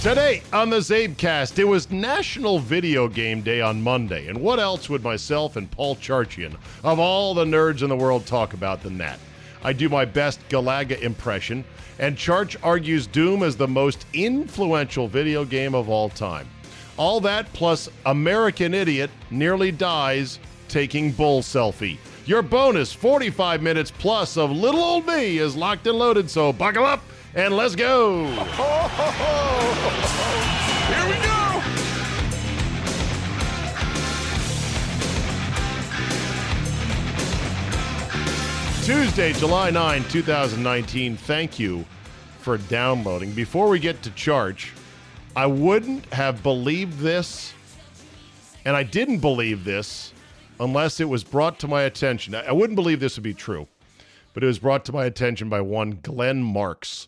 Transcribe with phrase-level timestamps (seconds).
[0.00, 4.88] Today on the CzabeCast, it was National Video Game Day on Monday, and what else
[4.88, 8.96] would myself and Paul Charchian, of all the nerds in the world, talk about than
[8.96, 9.18] that?
[9.62, 11.66] I do my best Galaga impression,
[11.98, 16.48] and Charch argues Doom is the most influential video game of all time.
[16.96, 20.38] All that plus American Idiot nearly dies
[20.68, 21.98] taking bull selfie.
[22.24, 26.86] Your bonus 45 minutes plus of little old me is locked and loaded, so buckle
[26.86, 27.02] up
[27.34, 28.26] and let's go.
[30.86, 31.62] Here we go!
[38.84, 41.16] Tuesday, July 9, 2019.
[41.16, 41.84] Thank you
[42.40, 43.30] for downloading.
[43.32, 44.70] Before we get to Charch,
[45.36, 47.52] I wouldn't have believed this,
[48.64, 50.12] and I didn't believe this
[50.58, 52.34] unless it was brought to my attention.
[52.34, 53.68] I wouldn't believe this would be true,
[54.34, 57.06] but it was brought to my attention by one Glenn Marks,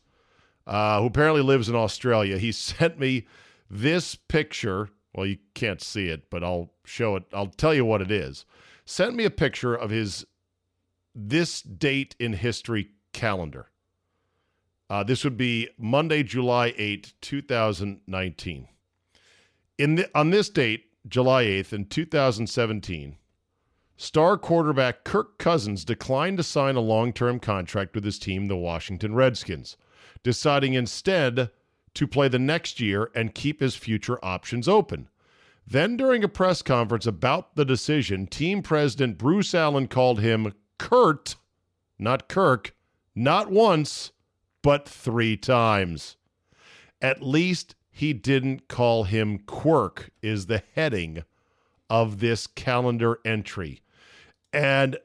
[0.66, 2.38] uh, who apparently lives in Australia.
[2.38, 3.26] He sent me
[3.70, 4.88] this picture.
[5.14, 7.24] Well, you can't see it, but I'll show it.
[7.32, 8.44] I'll tell you what it is.
[8.84, 10.26] Sent me a picture of his
[11.14, 13.68] this date in history calendar.
[14.88, 18.68] Uh, this would be Monday, July 8, 2019.
[19.78, 23.16] In the, on this date, July 8th, in 2017,
[23.96, 28.56] star quarterback Kirk Cousins declined to sign a long term contract with his team, the
[28.56, 29.76] Washington Redskins,
[30.22, 31.50] deciding instead
[31.94, 35.08] to play the next year and keep his future options open.
[35.66, 41.36] Then, during a press conference about the decision, team president Bruce Allen called him Kurt,
[41.98, 42.74] not Kirk,
[43.14, 44.12] not once,
[44.62, 46.16] but three times.
[47.00, 51.24] At least he didn't call him Quirk, is the heading
[51.90, 53.82] of this calendar entry.
[54.52, 54.98] And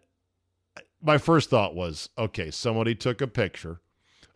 [1.02, 3.82] my first thought was okay, somebody took a picture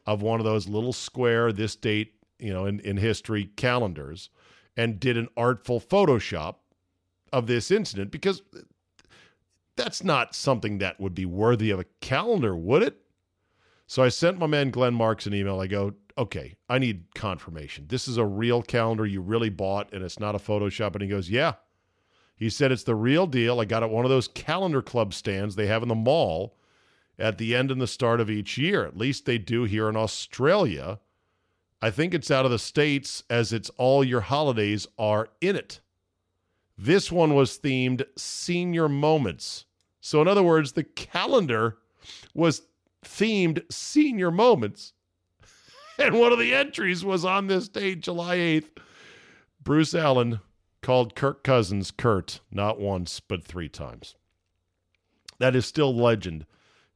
[0.05, 4.29] of one of those little square, this date, you know, in, in history calendars
[4.75, 6.55] and did an artful Photoshop
[7.31, 8.41] of this incident because
[9.75, 12.97] that's not something that would be worthy of a calendar, would it?
[13.87, 15.59] So I sent my man Glenn Marks an email.
[15.59, 17.85] I go, okay, I need confirmation.
[17.87, 20.93] This is a real calendar you really bought and it's not a Photoshop.
[20.93, 21.53] And he goes, yeah.
[22.35, 23.59] He said it's the real deal.
[23.59, 26.55] I got it one of those calendar club stands they have in the mall
[27.17, 28.85] at the end and the start of each year.
[28.85, 30.99] At least they do here in Australia.
[31.81, 35.81] I think it's out of the States as it's all your holidays are in it.
[36.77, 39.65] This one was themed senior moments.
[39.99, 41.77] So, in other words, the calendar
[42.33, 42.63] was
[43.03, 44.93] themed senior moments.
[45.99, 48.69] And one of the entries was on this date, July 8th.
[49.63, 50.39] Bruce Allen
[50.81, 54.15] called Kirk Cousins Kurt not once, but three times.
[55.37, 56.47] That is still legend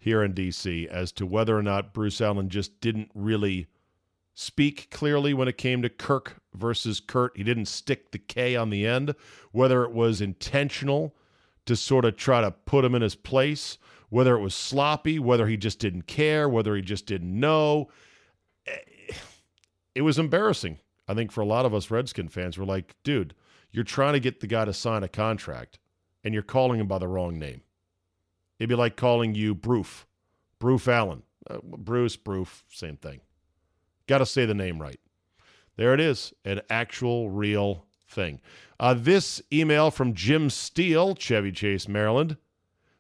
[0.06, 0.88] here in D.C.
[0.88, 3.66] as to whether or not Bruce Allen just didn't really
[4.36, 7.36] speak clearly when it came to Kirk versus Kurt.
[7.36, 9.16] He didn't stick the K on the end,
[9.52, 11.16] whether it was intentional
[11.66, 13.80] to sort of try to put him in his place,
[14.10, 17.90] whether it was sloppy, whether he just didn't care, whether he just didn't know.
[18.68, 18.78] Eh,
[19.96, 20.78] it was embarrassing.
[21.08, 23.34] I think for a lot of us Redskin fans, we're like, dude,
[23.72, 25.80] you're trying to get the guy to sign a contract
[26.24, 27.62] and you're calling him by the wrong name.
[28.60, 30.06] It'd be like calling you Broof,
[30.60, 31.24] Broof Allen.
[31.50, 33.22] Uh, Bruce, Broof, same thing.
[34.08, 35.00] Got to say the name right.
[35.78, 38.40] There it is, an actual real thing.
[38.80, 42.38] Uh, this email from Jim Steele, Chevy Chase, Maryland.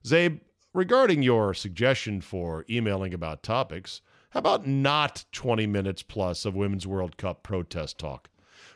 [0.03, 0.41] Czabe,
[0.73, 4.01] regarding your suggestion for emailing about topics,
[4.31, 8.29] how about not 20 minutes plus of Women's World Cup protest talk,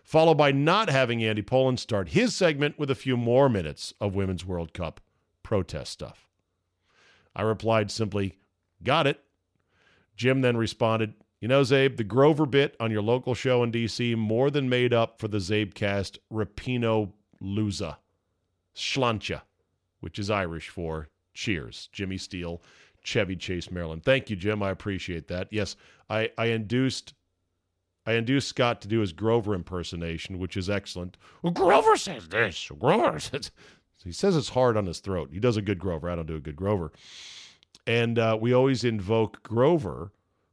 [0.04, 4.16] followed by not having Andy Pollin start his segment with a few more minutes of
[4.16, 5.02] Women's World Cup
[5.44, 6.29] protest stuff?
[7.36, 8.38] I replied simply,
[8.84, 9.22] Got it.
[10.16, 14.16] Jim then responded, You know, Czabe, the Grover bit on your local show in D.C.
[14.16, 17.98] more than made up for the CzabeCast Rapinoe Lusa,
[18.76, 19.42] Sláinte,
[20.00, 21.90] which is Irish for cheers.
[21.92, 22.62] Jimmy Steele,
[23.04, 24.04] Chevy Chase, Maryland.
[24.04, 24.62] Thank you, Jim.
[24.62, 25.48] I appreciate that.
[25.52, 25.76] Yes,
[26.10, 27.14] I, I induced
[28.06, 31.16] I induced Scott to do his Grover impersonation, which is excellent.
[31.44, 32.72] Well, Grover says this.
[32.80, 33.52] Grover says
[34.04, 35.30] he says it's hard on his throat.
[35.31, 36.10] He does a good Grover.
[36.10, 36.92] I don't do a good Grover.
[37.86, 40.12] And uh, we always invoke Grover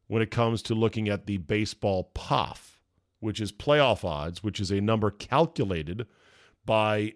[0.08, 2.78] when it comes to looking at the baseball POF,
[3.20, 6.06] which is playoff odds, which is a number calculated
[6.64, 7.14] by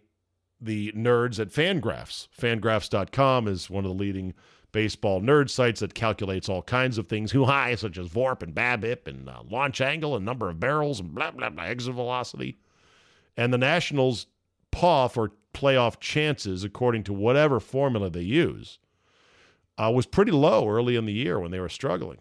[0.61, 2.29] the nerds at Fangraphs.
[2.39, 4.35] Fangraphs.com is one of the leading
[4.73, 8.55] baseball nerd sites that calculates all kinds of things, who high, such as VORP and
[8.55, 12.59] BABIP and uh, launch angle and number of barrels and blah, blah, blah, exit velocity.
[13.37, 14.27] And the Nationals'
[14.71, 18.79] POF or playoff chances, according to whatever formula they use,
[19.79, 22.19] uh, was pretty low early in the year when they were struggling.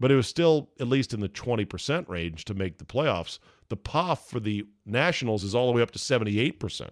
[0.00, 3.38] but it was still at least in the 20% range to make the playoffs.
[3.68, 6.90] The POF for the Nationals is all the way up to 78%.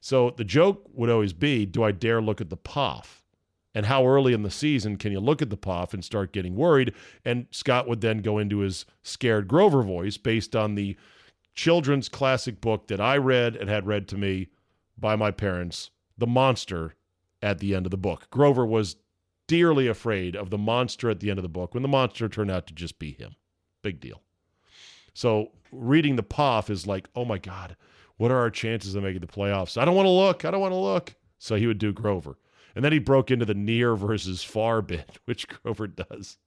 [0.00, 3.22] So the joke would always be do I dare look at the POF?
[3.74, 6.54] And how early in the season can you look at the POF and start getting
[6.56, 6.94] worried?
[7.24, 10.96] And Scott would then go into his scared Grover voice based on the
[11.54, 14.48] children's classic book that I read and had read to me
[14.98, 16.94] by my parents, The Monster
[17.42, 18.28] at the end of the book.
[18.30, 18.96] Grover was
[19.46, 22.50] dearly afraid of the monster at the end of the book when the monster turned
[22.50, 23.36] out to just be him.
[23.82, 24.22] Big deal.
[25.12, 27.76] So reading the POF is like, oh my God,
[28.16, 29.76] what are our chances of making the playoffs?
[29.76, 30.44] I don't want to look.
[30.44, 31.14] I don't want to look.
[31.38, 32.38] So he would do Grover.
[32.74, 36.38] And then he broke into the near versus far bit, which Grover does.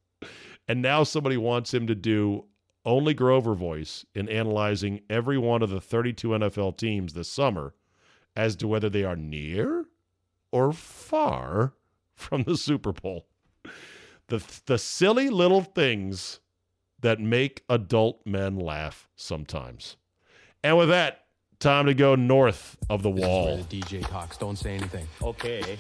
[0.68, 2.46] And now somebody wants him to do
[2.88, 7.76] only Grover voice in analyzing every one of the 32 NFL teams this summer
[8.36, 9.86] as to whether they are near
[10.52, 11.74] or far
[12.16, 13.28] from the Super Bowl.
[14.30, 16.40] The, the silly little things
[17.02, 19.98] that make adult men laugh sometimes.
[20.64, 21.26] And with that,
[21.60, 23.58] time to go north of the wall.
[23.58, 24.38] the DJ talks.
[24.38, 25.08] Don't say anything.
[25.22, 25.78] Okay.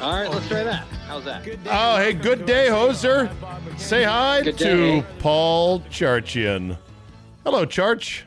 [0.00, 0.86] All right, let's try that.
[1.06, 1.46] How's that?
[1.66, 3.30] Oh, hey, good day, hoser.
[3.78, 5.02] Say hi to.
[5.20, 6.76] Paul Charchian.
[7.44, 8.22] Hello, Charch.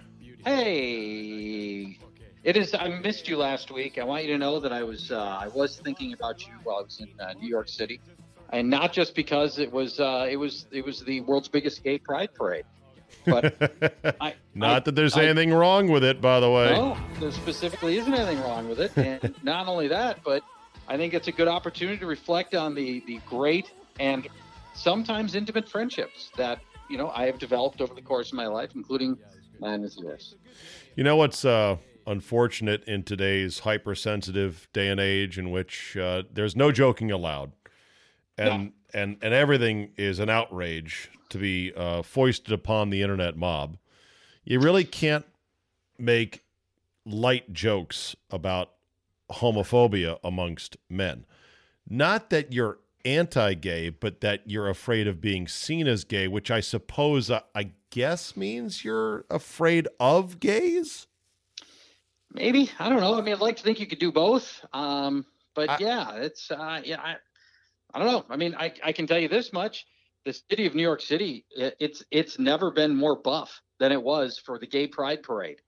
[0.46, 2.00] Hey,
[2.44, 2.74] it is.
[2.74, 4.00] I missed you last week.
[4.00, 6.78] I want you to know that I was uh, I was thinking about you while
[6.78, 8.02] I was in uh, New York City,
[8.50, 11.98] and not just because it was uh, it was it was the world's biggest gay
[12.00, 12.66] pride parade,
[13.26, 16.74] but I Not I- that there's I- anything wrong with it, by the way.
[16.74, 18.92] No, there specifically isn't anything wrong with it.
[18.98, 20.44] And not only that, but
[20.88, 24.28] I think it's a good opportunity to reflect on the, the great and
[24.74, 28.72] sometimes intimate friendships that, you know, I have developed over the course of my life,
[28.76, 29.18] including
[29.60, 30.36] mine as yours.
[30.96, 36.56] You know what's uh, unfortunate in today's hypersensitive day and age in which uh, there's
[36.56, 37.52] no joking allowed,
[38.38, 43.78] and and and everything is an outrage to be uh, foisted upon the internet mob.
[44.44, 45.26] You really can't
[45.98, 46.44] make
[47.06, 48.72] light jokes about
[49.32, 51.26] homophobia amongst men.
[51.90, 56.60] Not that you're anti-gay, but that you're afraid of being seen as gay, which I
[56.60, 61.08] suppose uh, I guess means you're afraid of gays.
[62.34, 63.16] Maybe I don't know.
[63.18, 64.66] I mean, I'd like to think you could do both.
[64.74, 67.00] Um, but I- yeah, it's uh, yeah.
[67.02, 67.16] I,
[67.94, 68.26] I don't know.
[68.30, 69.86] I mean, I, I can tell you this much:
[70.26, 74.38] the city of New York City, it's it's never been more buff than it was
[74.38, 75.62] for the Gay Pride Parade.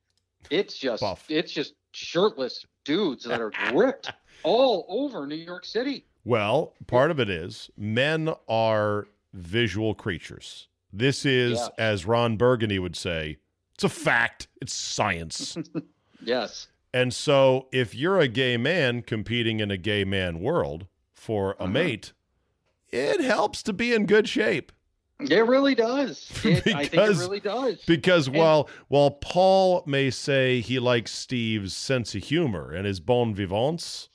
[0.50, 1.26] It's just Buff.
[1.30, 4.12] it's just shirtless dudes that are ripped
[4.44, 6.06] all over New York City.
[6.24, 10.68] Well, part of it is men are visual creatures.
[10.94, 11.68] This is, Yeah.
[11.78, 13.38] as Ron Burgundy would say,
[13.76, 14.48] it's a fact.
[14.62, 15.58] It's science.
[16.20, 16.68] Yes.
[16.94, 21.64] and so, if you're a gay man competing in a gay man world for a
[21.64, 21.68] Uh-huh.
[21.68, 22.14] mate,
[22.90, 24.72] it helps to be in good shape.
[25.20, 26.30] It really does.
[26.46, 27.82] It, I think it Because- really does.
[27.86, 33.00] Because And- while while Paul may say he likes Steve's sense of humor and his
[33.00, 34.10] bon vivants,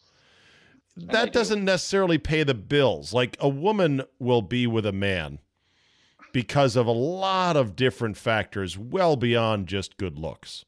[0.97, 3.13] that doesn't necessarily pay the bills.
[3.13, 5.39] Like a woman will be with a man
[6.33, 10.65] because of a lot of different factors, well beyond just good looks.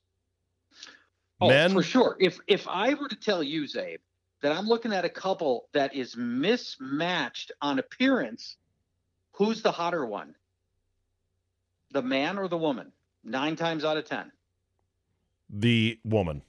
[1.41, 2.17] Oh, Men, for sure.
[2.21, 3.99] If if I were to tell you, Czabe,
[4.45, 8.59] that I'm looking at a couple that is mismatched on appearance,
[9.33, 10.35] who's the hotter one?
[11.93, 12.93] The man or the woman?
[13.25, 14.31] Nine times out of ten.
[15.49, 16.43] the woman.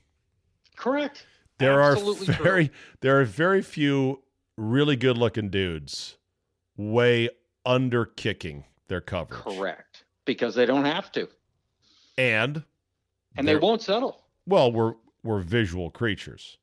[0.76, 1.26] Correct.
[1.58, 2.44] There Absolutely are true.
[2.44, 4.24] very there are very few
[4.58, 6.18] really good looking dudes
[6.76, 7.30] way
[7.66, 9.40] under kicking their coverage.
[9.40, 10.04] Correct.
[10.26, 11.30] Because they don't have to.
[12.18, 12.62] And
[13.38, 14.22] And they won't settle.
[14.46, 16.58] Well, we're we're visual creatures.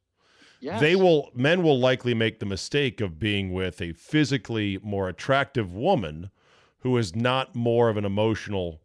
[0.63, 0.81] Yes.
[0.81, 5.75] They will men will likely make the mistake of being with a physically more attractive
[5.75, 6.31] woman
[6.79, 8.81] who is not more of an emotional,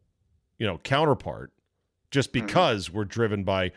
[0.57, 1.51] you know, counterpart
[2.09, 2.47] just Mm-hmm.
[2.47, 3.71] because we're driven by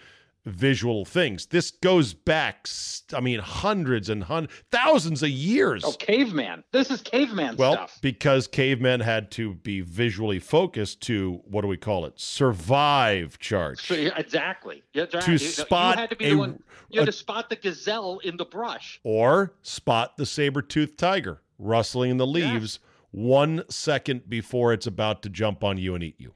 [0.46, 1.46] visual things.
[1.46, 2.66] This goes back
[3.14, 5.84] I mean hundreds and hun- thousands of years.
[5.84, 6.64] Oh, caveman.
[6.72, 7.98] This is caveman Well, stuff.
[8.00, 12.18] because cavemen had to be visually focused to what do we call it?
[12.18, 13.80] Survive Charch.
[13.86, 14.82] So, yeah, exactly.
[14.94, 15.32] Yeah, To.
[15.32, 16.62] You- spot you had to be a- the one.
[16.90, 19.00] You had a- to spot the gazelle in the brush.
[19.04, 22.78] or spot the saber-toothed tiger rustling in the leaves
[23.10, 26.32] one second before it's about to jump on you and eat you.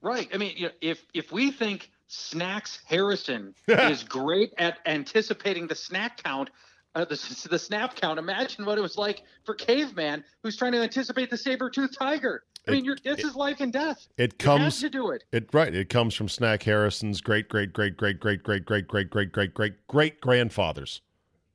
[0.00, 0.28] Right.
[0.32, 5.74] I mean, you know, if if we think Snacks Harrison is great at anticipating the
[5.74, 6.50] snack count,
[6.94, 10.78] uh, the the snap count, imagine what it was like for Caveman, who's trying to
[10.82, 12.44] anticipate the saber tooth tiger.
[12.66, 14.08] I mean, you're, this is life and death.
[14.18, 15.24] It You have comes to do it.
[15.32, 15.74] it right.
[15.74, 19.54] It comes from Snack Harrison's great great great great great great great great great great
[19.54, 21.00] great great grandfathers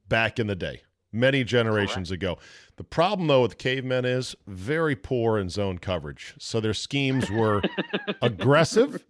[0.07, 0.81] back in the day,
[1.11, 2.37] many generations ago.
[2.77, 6.33] The problem though with cavemen is very poor in zone coverage.
[6.39, 7.61] So their schemes were
[8.21, 9.03] aggressive,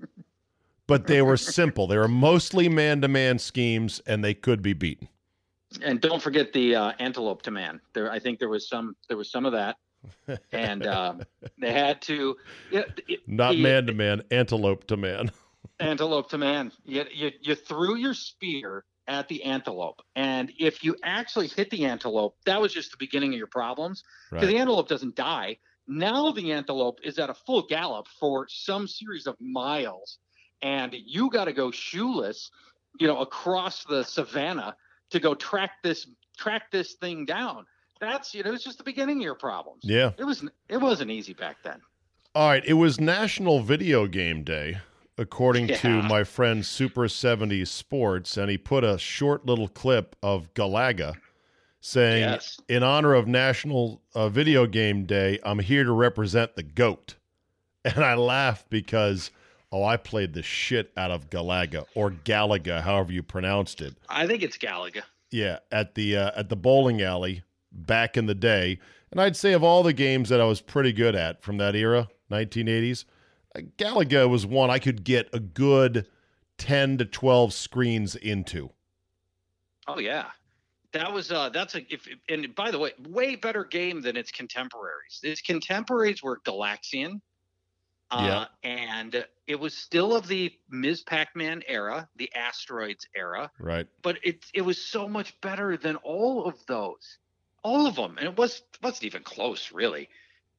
[0.87, 1.87] but they were simple.
[1.87, 5.07] They were mostly man-to-man schemes, and they could be beaten.
[5.81, 7.81] And don't forget the uh, antelope to man.
[7.93, 9.77] There, I think there was some there was some of that,
[10.51, 11.15] and uh,
[11.59, 12.35] they had to.
[12.71, 15.31] Yeah, it- Not man to man, antelope to man.
[15.79, 16.71] Antelope to man.
[16.85, 21.85] You, you you threw your spear at the antelope, and if you actually hit the
[21.85, 24.03] antelope, that was just the beginning of your problems.
[24.29, 24.53] Because Right.
[24.53, 25.57] the antelope doesn't die.
[25.87, 30.19] Now the antelope is at a full gallop for some series of miles,
[30.63, 32.49] and you got to go shoeless,
[32.99, 34.75] you know, across the savannah
[35.11, 37.65] to go track this track this thing down.
[37.99, 39.81] That's you know, it's just the beginning of your problems.
[39.83, 40.11] Yeah.
[40.17, 41.79] It was it wasn't easy back then.
[42.33, 42.63] All right.
[42.65, 44.79] It was National Video Game Day,
[45.19, 50.51] according to my friend Super 70s Sports, and he put a short little clip of
[50.55, 51.13] Galaga
[51.83, 52.59] saying, Yes.
[52.67, 57.15] In honor of National uh, Video Game Day, I'm here to represent the GOAT.
[57.85, 59.29] And I laughed because,
[59.73, 63.95] oh, I played the shit out of Galaga or Galaga, however you pronounced it.
[64.07, 65.01] I think it's Galaga.
[65.31, 68.79] Yeah, at the uh, at the bowling alley back in the day,
[69.11, 71.75] and I'd say of all the games that I was pretty good at from that
[71.75, 73.05] era, 1980s,
[73.55, 76.07] uh, Galaga was one I could get a good
[76.59, 78.69] 10 to 12 screens into.
[79.87, 80.27] Oh yeah,
[80.93, 84.31] that was uh that's a if and by the way, way better game than its
[84.31, 85.19] contemporaries.
[85.23, 87.21] Its contemporaries were Galaxian,
[88.13, 91.01] uh, and it was still of the Ms.
[91.01, 93.87] Pac-Man era, the Asteroids era, Right.
[94.01, 97.17] but it it was so much better than all of those,
[97.63, 100.09] all of them, and it was wasn't even close really.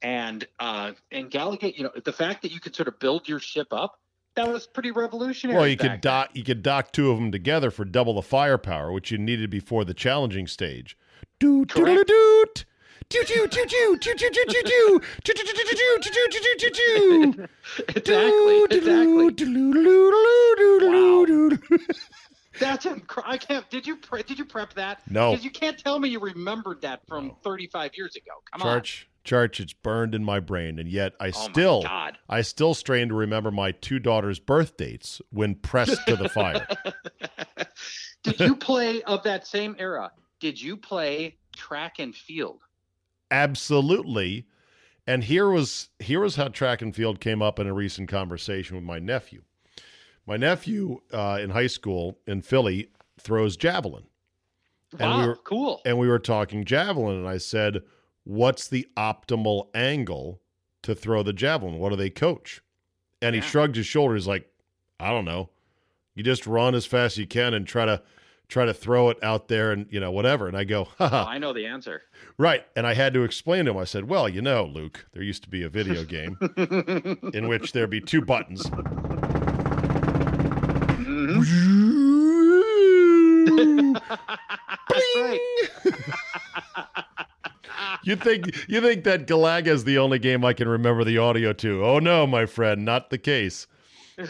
[0.03, 3.41] And uh and Galaga, you know, the fact that you could sort of build your
[3.41, 3.99] ship up,
[4.35, 5.59] that was pretty revolutionary.
[5.59, 8.93] Well, you could dock you could dock two of them together for double the firepower,
[8.93, 10.99] which you needed before the challenging stage.
[11.39, 12.65] Doot doot doot
[22.61, 23.69] that's inc- I can't.
[23.71, 25.01] Did you pre- did you prep that?
[25.11, 25.31] No.
[25.31, 27.39] Because you can't tell me you remembered that from no.
[27.43, 28.33] 35 years ago.
[28.53, 29.49] Come Charch, on.
[29.49, 31.85] Charch, it's burned in my brain, and yet I oh still,
[32.29, 36.67] I still strain to remember my two daughters' birth dates when pressed to the fire.
[38.23, 40.13] did you play of that same era?
[40.41, 42.61] Did you play track and field?
[43.31, 44.47] Absolutely.
[45.07, 48.77] And here was here was how track and field came up in a recent conversation
[48.77, 49.43] with my nephew.
[50.27, 52.89] My nephew uh, in high school in Philly
[53.21, 54.05] throws javelin.
[54.99, 55.81] And Wow, we were- cool.
[55.85, 57.83] and we were talking javelin and i said
[58.23, 60.41] what's the optimal angle
[60.83, 62.61] to throw the javelin what do they coach
[63.21, 64.49] and he shrugged his shoulders like
[65.01, 65.51] i don't know
[66.15, 68.01] you just run as fast as you can and try to
[68.55, 71.39] try to throw it out there and you know whatever and i go Oh, I
[71.39, 72.03] know the answer.
[72.39, 75.25] right and i had to explain to him i said well you know luke there
[75.25, 76.39] used to be a video game
[77.35, 79.15] in which there'd be two buttons mm-hmm.
[85.17, 85.41] right.
[88.05, 91.53] You think you think that Galaga is the only game I can remember the audio
[91.55, 91.85] to?
[91.85, 93.67] Oh no, my friend, not the case.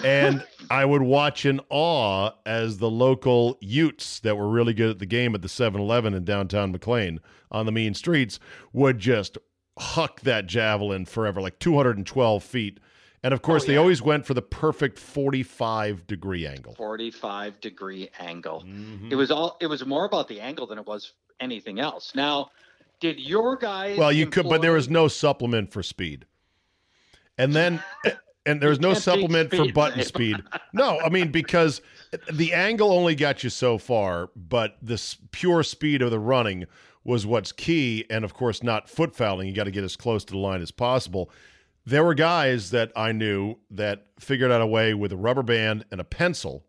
[0.04, 4.98] And I would watch in awe as the local Utes that were really good at
[4.98, 8.38] the game at the 7-Eleven in downtown McLean on the mean streets
[8.72, 9.36] would just
[9.78, 12.80] huck that javelin forever, like 212 feet.
[13.22, 16.74] And of course, Oh, they always went for the perfect 45 degree angle.
[16.74, 18.62] 45 degree angle.
[18.66, 19.10] Mhm.
[19.10, 19.56] It was all.
[19.60, 22.14] It was more about the angle than it was anything else.
[22.14, 22.50] Now,
[23.00, 23.98] did your guys?
[23.98, 26.26] Well, you could, but there was no supplement for speed.
[27.38, 27.82] And then,
[28.46, 30.36] and there was no supplement for button speed.
[30.72, 31.80] No, I mean, because
[32.32, 36.66] the angle only got you so far, but the pure speed of the running
[37.04, 38.04] was what's key.
[38.10, 39.48] And of course, not foot fouling.
[39.48, 41.30] You got to get as close to the line as possible.
[41.86, 45.84] There were guys that I knew that figured out a way with a rubber band
[45.90, 46.64] and a pencil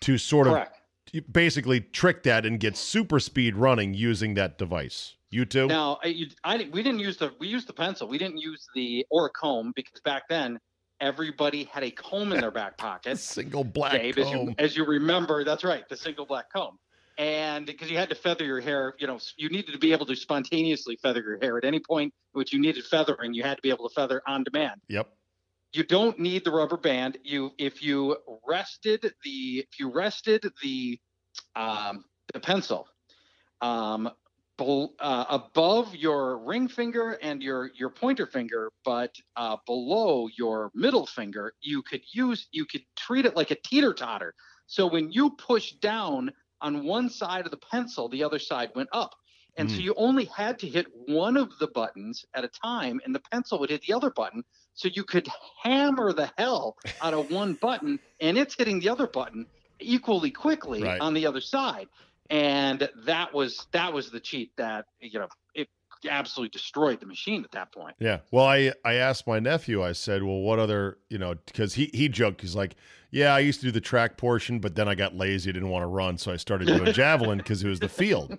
[0.00, 0.80] to sort Correct.
[1.14, 5.14] of basically trick that and get super speed running using that device.
[5.30, 5.66] You too?
[5.66, 8.06] Now, I, you, I we didn't use the we used the pencil.
[8.06, 10.58] We didn't use the or a comb because back then
[11.00, 13.18] everybody had a comb in their back pocket.
[13.18, 14.54] single black Dave, as you comb.
[14.58, 16.78] as you remember, that's right, the single black comb.
[17.16, 20.06] And because you had to feather your hair, you know, you needed to be able
[20.06, 23.32] to spontaneously feather your hair at any point in which you needed feathering.
[23.34, 24.80] You had to be able to feather on demand.
[24.88, 25.08] Yep.
[25.72, 27.18] You don't need the rubber band.
[27.22, 30.98] You if you rested the if you rested the
[31.56, 32.86] um, the pencil,
[33.60, 34.10] um,
[34.60, 41.06] uh, above your ring finger and your your pointer finger, but uh, below your middle
[41.06, 44.34] finger, you could use you could treat it like a teeter totter.
[44.66, 48.88] So when you push down on one side of the pencil, the other side went
[48.92, 49.14] up.
[49.56, 49.82] And so Mm.
[49.82, 53.58] you only had to hit one of the buttons at a time, and the pencil
[53.60, 54.42] would hit the other button.
[54.74, 55.28] So you could
[55.62, 59.46] hammer the hell out of one button, and it's hitting the other button
[59.80, 61.00] equally quickly Right.
[61.00, 61.88] on the other side.
[62.30, 65.68] And that was that was the cheat that you know it
[66.08, 67.94] absolutely destroyed the machine at that point.
[67.98, 68.20] Yeah.
[68.30, 69.82] Well, I I asked my nephew.
[69.82, 72.40] I said, "Well, what other you know?" Because he he joked.
[72.40, 72.76] He's like,
[73.10, 75.82] "Yeah, I used to do the track portion, but then I got lazy, didn't want
[75.82, 78.38] to run, so I started doing javelin because it was the field."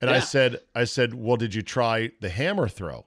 [0.00, 3.06] And I said, "I said, well, did you try the hammer throw?"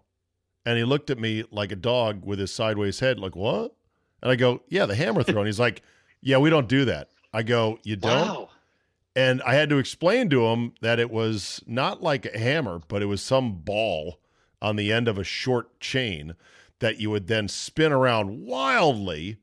[0.65, 3.75] And he looked at me like a dog with his sideways head, like what?
[4.21, 5.81] And I go, "Yeah, the hammer throw." And he's like,
[6.21, 8.49] "Yeah, we don't do that." I go, "You don't?" Wow.
[9.19, 13.01] And I had to explain to him that it was not like a hammer, but
[13.01, 14.17] it was some ball
[14.61, 16.35] on the end of a short chain
[16.79, 19.35] that you would then spin around wildly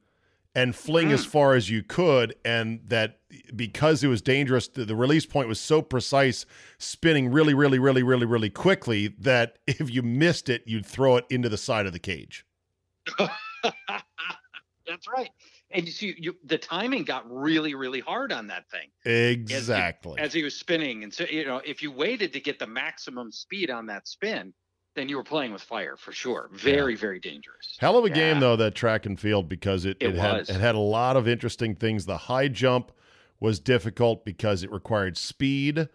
[0.55, 1.29] and fling as mm.
[1.29, 2.35] far as you could.
[2.43, 3.19] And that
[3.55, 6.47] because it was dangerous, the, the release point was so precise,
[6.79, 11.27] spinning really, really, really, really, really quickly that if you missed it, you'd throw it
[11.29, 12.47] into the side of the cage.
[13.19, 15.29] That's right.
[15.77, 20.19] And you see, you, the timing got really, really hard on that thing Exactly.
[20.19, 21.05] as he was spinning.
[21.05, 24.53] And so, you know, if you waited to get the maximum speed on that spin,
[24.95, 26.49] then you were playing with fire for sure.
[26.55, 27.77] Very, very dangerous.
[27.79, 30.49] Hell of a game though that track and field because it, It it, had it
[30.49, 32.07] had a lot of interesting things.
[32.07, 32.93] The high jump
[33.39, 35.89] was difficult because it required speed,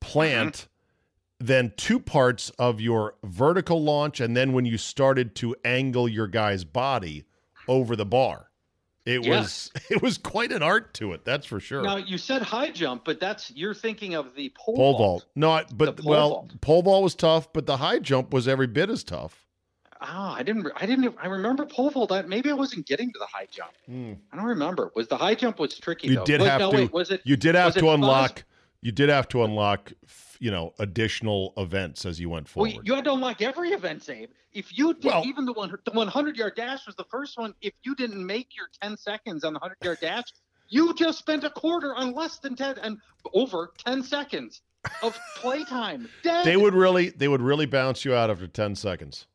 [0.00, 0.68] plant,
[1.40, 1.46] Mm-hmm.
[1.46, 6.26] then two parts of your vertical launch, and then when you started to angle your
[6.28, 7.24] guy's body
[7.66, 8.50] over the bar.
[9.06, 9.40] It Yeah.
[9.40, 11.82] was it was quite an art to it, that's for sure.
[11.82, 14.98] Now you said high jump, but that's you're thinking of the pole, pole vault.
[14.98, 15.24] vault.
[15.36, 16.60] No, but pole well, vault.
[16.60, 19.40] pole vault was tough, but the high jump was every bit as tough.
[20.00, 20.66] Ah, I didn't.
[20.76, 21.14] I didn't.
[21.22, 22.12] I remember pole vault.
[22.12, 23.70] I, maybe I wasn't getting to the high jump.
[23.88, 24.90] I don't remember.
[24.94, 26.08] Was the high jump was tricky?
[26.08, 26.24] You though.
[26.24, 26.76] did Was- have no, to.
[26.76, 27.22] Wait, was it?
[27.24, 27.94] You did have to fuzz?
[27.94, 28.44] unlock.
[28.82, 29.92] You did have to unlock,
[30.40, 32.86] you know, additional events as you went Well, forward.
[32.86, 34.30] you had to unlock every event, Abe.
[34.52, 37.54] If you did, Well- even the one, the 100 yard dash was the first one.
[37.60, 40.24] If you didn't make your 10 seconds on the 100 yard dash,
[40.68, 42.98] you just spent a quarter on less than 10 and
[43.32, 44.62] over 10 seconds
[45.02, 46.08] of playtime.
[46.44, 49.26] They would really, they would really bounce you out after ten seconds.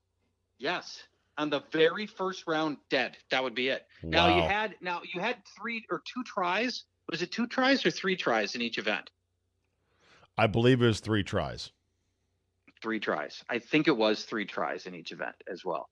[0.57, 1.03] Yes.
[1.38, 3.17] On the very first round, dead.
[3.31, 3.88] That would be it.
[4.03, 6.83] Now you had now you had three or two tries.
[7.09, 9.09] Was it two tries or three tries in each event?
[10.39, 11.71] I believe it was three tries.
[12.82, 13.43] Three tries.
[13.49, 15.89] I think it was three tries in each event as well.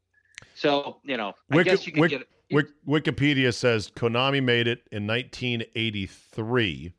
[0.55, 2.67] So you know, I Wiki- guess you could Wik- get it.
[2.87, 6.93] Wikipedia says Konami made it in 1983,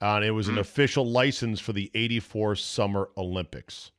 [0.00, 0.60] and it was an Hmm.
[0.60, 3.90] official license for the '84 Summer Olympics.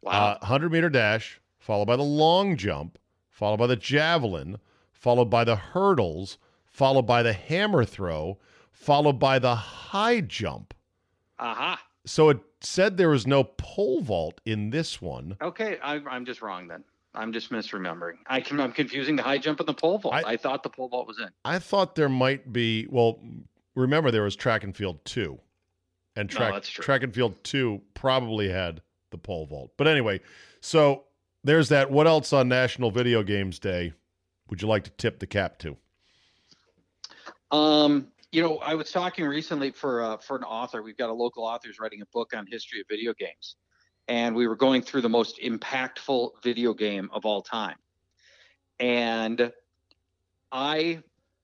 [0.00, 0.12] Wow.
[0.12, 4.58] Uh, 100 meter dash, followed by the long jump, followed by the javelin,
[4.92, 8.38] followed by the hurdles, followed by the hammer throw,
[8.72, 10.72] followed by the high jump.
[11.38, 11.82] Aha.
[12.06, 15.36] So it said there was no pole vault in this one.
[15.42, 16.84] Okay, I, I'm just wrong then.
[17.14, 18.14] I'm just misremembering.
[18.26, 20.14] I can, I'm confusing the high jump and the pole vault.
[20.14, 21.28] I- I, thought the pole vault was in.
[21.44, 22.86] I thought there might be.
[22.88, 23.20] Well,
[23.74, 25.40] remember there was track and field two,
[26.16, 26.82] and No, track true.
[26.84, 29.72] track and field two probably had the pole vault.
[29.76, 30.20] But anyway,
[30.60, 31.04] so
[31.42, 31.90] there's that.
[31.90, 33.92] What else on National Video Games Day
[34.48, 35.76] would you like to tip the cap to?
[37.50, 40.82] Um, you know, I was talking recently for uh, for an author.
[40.82, 43.56] We've got a local author who's writing a book on history of video games,
[44.08, 47.76] and we were going through the most impactful video game of all time.
[48.78, 49.52] And
[50.52, 51.02] I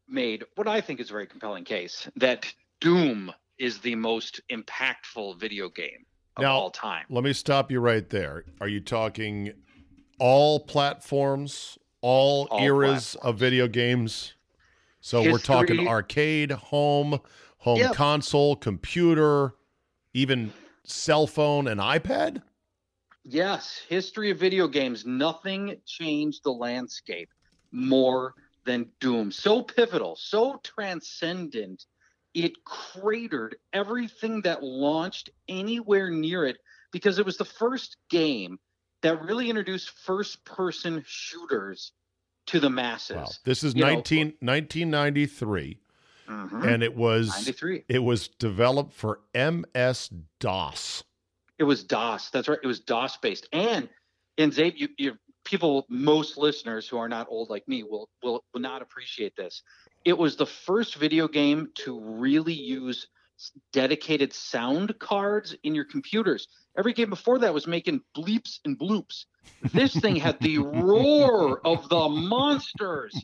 [0.08, 2.46] made what I think is a very compelling case that
[2.80, 7.04] Doom is the most impactful video game of Now- all time.
[7.08, 8.44] Let me stop you right there.
[8.60, 9.52] Are you talking
[10.18, 14.34] all platforms, all, All eras of video games?
[15.06, 17.20] So we're talking arcade, home,
[17.58, 17.92] home Yep.
[17.94, 19.54] console, computer,
[20.12, 22.42] even cell phone and iPad?
[23.22, 25.06] Yes, history of video games.
[25.06, 27.28] Nothing changed the landscape
[27.70, 29.30] more than Doom.
[29.30, 31.84] So pivotal, so transcendent,
[32.34, 36.56] it cratered everything that launched anywhere near it
[36.90, 38.58] because it was the first game
[39.02, 41.92] that really introduced first person shooters
[42.46, 43.16] to the masses.
[43.16, 43.28] Wow.
[43.44, 45.78] This is You know, 19, 1993
[46.28, 46.66] Mhm.
[46.66, 47.84] and it was 93.
[47.88, 51.04] it was developed for MS DOS.
[51.58, 52.30] It was DOS.
[52.30, 52.58] That's right.
[52.62, 53.48] It was DOS based.
[53.52, 53.88] And
[54.38, 58.44] and Czabe, you, you people, most listeners who are not old like me will will
[58.52, 59.62] will not appreciate this.
[60.04, 63.06] It was the first video game to really use
[63.72, 66.48] dedicated sound cards in your computers.
[66.76, 69.24] Every game before that was making bleeps and bloops.
[69.72, 73.14] This thing had the roar of the monsters,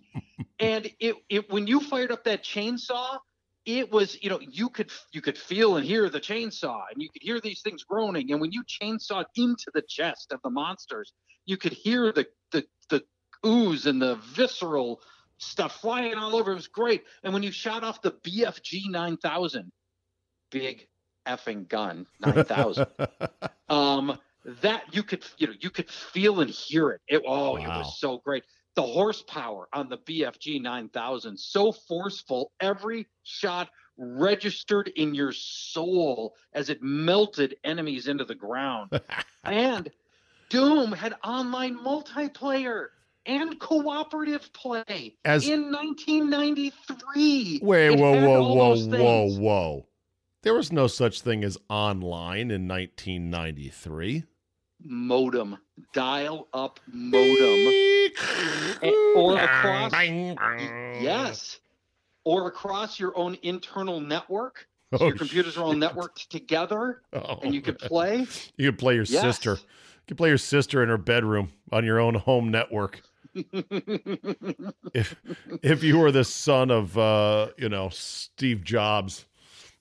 [0.58, 3.18] and it, it when you fired up that chainsaw,
[3.64, 7.08] it was you know you could you could feel and hear the chainsaw, and you
[7.10, 8.30] could hear these things groaning.
[8.30, 11.12] And when you chainsawed into the chest of the monsters,
[11.44, 13.04] you could hear the the the
[13.44, 15.00] ooze and the visceral
[15.38, 16.52] stuff flying all over.
[16.52, 17.04] It was great.
[17.22, 19.72] And when you shot off the BFG 9000,
[20.52, 20.86] big
[21.26, 22.86] effing gun 9000,
[23.68, 24.18] um,
[24.62, 27.00] that you could you know you could feel and hear it.
[27.08, 28.44] It oh, it was so great.
[28.74, 32.52] The horsepower on the BFG 9000 so forceful.
[32.60, 38.98] Every shot registered in your soul as it melted enemies into the ground.
[39.44, 39.90] and
[40.48, 42.88] Doom had online multiplayer
[43.26, 47.60] and cooperative play As- in 1993.
[47.62, 49.86] Wait, It whoa, whoa, whoa, whoa, whoa.
[50.42, 54.24] There was no such thing as online in 1993.
[54.84, 55.56] Modem,
[55.92, 58.10] dial up modem.
[59.14, 59.92] or across-
[61.00, 61.60] Yes.
[62.24, 64.66] Or across your own internal network.
[64.92, 68.26] So Oh, your computers are all networked together Oh, and you could play.
[68.56, 69.22] You could play your Yes.
[69.22, 69.52] sister.
[69.52, 73.00] You could play your sister in her bedroom on your own home network.
[74.94, 75.16] If
[75.62, 79.24] if you were the son of uh, you know, Steve Jobs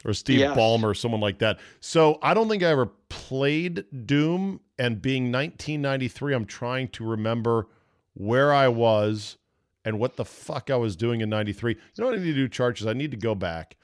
[0.05, 0.57] or Steve Yes.
[0.57, 1.59] Ballmer, someone like that.
[1.79, 7.67] So I don't think I ever played Doom and being 1993, I'm trying to remember
[8.13, 9.37] where I was
[9.85, 11.73] and what the fuck I was doing in 93.
[11.73, 13.77] You know what I need to do, Charch, is I need to go back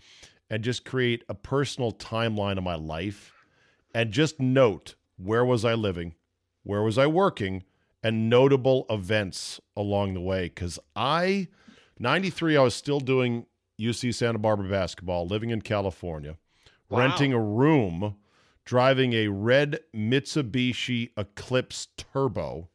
[0.49, 3.33] and just create a personal timeline of my life
[3.93, 6.15] and just note where was I living,
[6.63, 7.63] where was I working,
[8.03, 10.43] and notable events along the way.
[10.43, 11.47] Because I,
[11.99, 13.45] 93, I was still doing
[13.79, 16.37] UC Santa Barbara basketball, living in California,
[16.89, 16.99] Wow.
[16.99, 18.15] renting a room,
[18.65, 22.69] driving a red Mitsubishi Eclipse Turbo.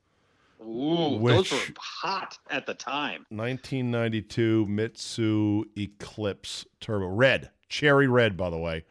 [0.63, 3.27] Ooh, Which- those were hot at the time.
[3.31, 7.07] 1992 Mitsu Eclipse Turbo.
[7.07, 7.51] Red.
[7.69, 8.85] Cherry red, by the way.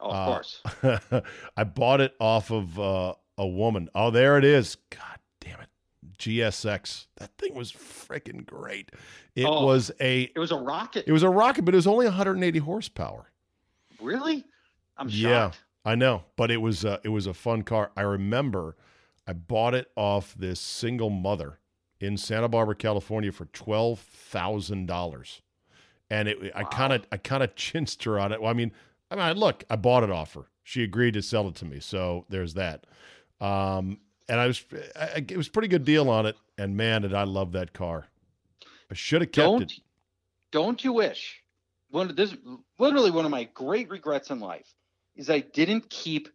[0.00, 1.22] Oh, of Uh, course.
[1.56, 3.88] I bought it off of uh, a woman.
[3.94, 4.76] Oh, there it is.
[4.90, 5.18] God.
[6.18, 7.06] GSX.
[7.16, 8.90] That thing was freaking great.
[9.34, 9.64] It Oh.
[9.66, 11.04] was a It was a rocket.
[11.06, 13.30] it was a rocket, but it was only 180 horsepower.
[14.00, 14.44] really?
[14.96, 15.52] I'm Yeah.
[15.84, 17.92] I know, but it was uh, it was a fun car.
[17.96, 18.76] I remember
[19.26, 21.58] I bought it off this single mother
[22.00, 25.42] in Santa Barbara, California for twelve thousand dollars,
[26.10, 28.40] and it I kind of I kind of chinced her on it.
[28.40, 28.72] Well, I mean,
[29.10, 30.46] I mean, look, I bought it off her.
[30.64, 32.84] She agreed to sell it to me, so there's that.
[33.40, 37.02] Um, and I was I, it was a pretty good deal on it, and man,
[37.02, 38.06] did I love that car.
[38.90, 39.72] I should have kept Don't it.
[40.52, 41.42] don't you wish?
[41.90, 42.34] One of this
[42.78, 44.66] literally one of my great regrets in life
[45.16, 46.28] is I didn't keep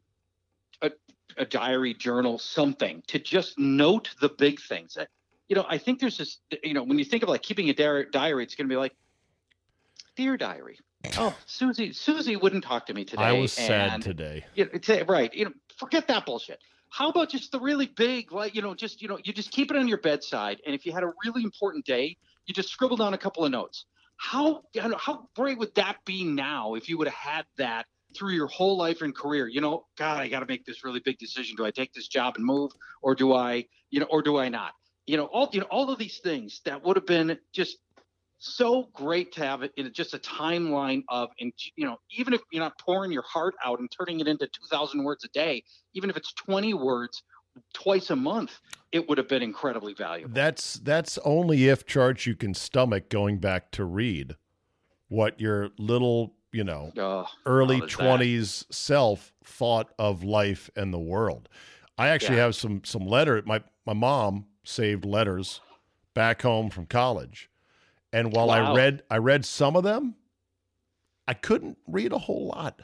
[0.82, 0.92] a,
[1.38, 4.98] a diary journal something to just note the big things.
[5.00, 5.08] I-
[5.48, 6.40] You know, I think there's this.
[6.64, 8.78] You know, when you think of like keeping a diary, diary it's going to be
[8.78, 8.96] like,
[10.16, 10.78] dear diary.
[11.18, 11.34] Oh.
[11.34, 13.24] oh, Susie, Susie wouldn't talk to me today.
[13.24, 14.46] I was sad and today.
[14.56, 15.34] you know, it's, eh, right.
[15.34, 16.60] You know, forget that bullshit.
[16.92, 19.72] How about just the really big, like, you know, just, you know, you just keep
[19.72, 20.62] it on your bedside.
[20.66, 23.52] And if you had a really important day, you just scribble down a couple of
[23.52, 23.86] notes.
[24.18, 27.86] How, I know, how great would that be now if you would have had that
[28.14, 29.48] through your whole life and career?
[29.48, 31.56] You know, God, I got to make this really big decision.
[31.56, 34.50] Do I take this job and move or do I, you know, or do I
[34.50, 34.74] not?
[35.06, 37.78] You know, all, you know, all of these things that would have been just
[38.44, 42.42] so great to have it in just a timeline of and you know even if
[42.52, 46.10] you're not pouring your heart out and turning it into 2000 words a day even
[46.10, 47.24] if it's 20 words
[47.74, 48.60] twice a month
[48.92, 53.40] it would have been incredibly valuable That's that's only if charts you can stomach going
[53.40, 54.36] back to read
[55.10, 57.98] what your little, you know, uh, early there's that.
[57.98, 61.50] 20s self thought of life and the world.
[61.98, 62.44] I actually Yeah.
[62.46, 65.62] have some some letter my my mom saved letters
[66.16, 67.51] back home from college.
[68.14, 70.16] And while I read I read some of them,
[71.28, 72.82] I couldn't read a whole lot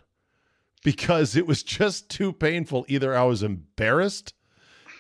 [0.84, 2.86] because it was just too painful.
[2.88, 4.34] Either I was embarrassed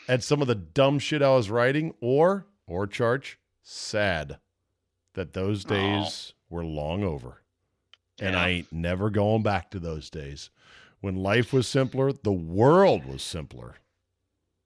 [0.09, 4.39] at some of the dumb shit I was writing or or Charch sad
[5.13, 5.69] that those Oh.
[5.69, 7.41] days were long over.
[8.19, 8.41] And Yeah.
[8.41, 10.49] I ain't never going back to those days.
[10.99, 13.75] When life was simpler, the world was simpler.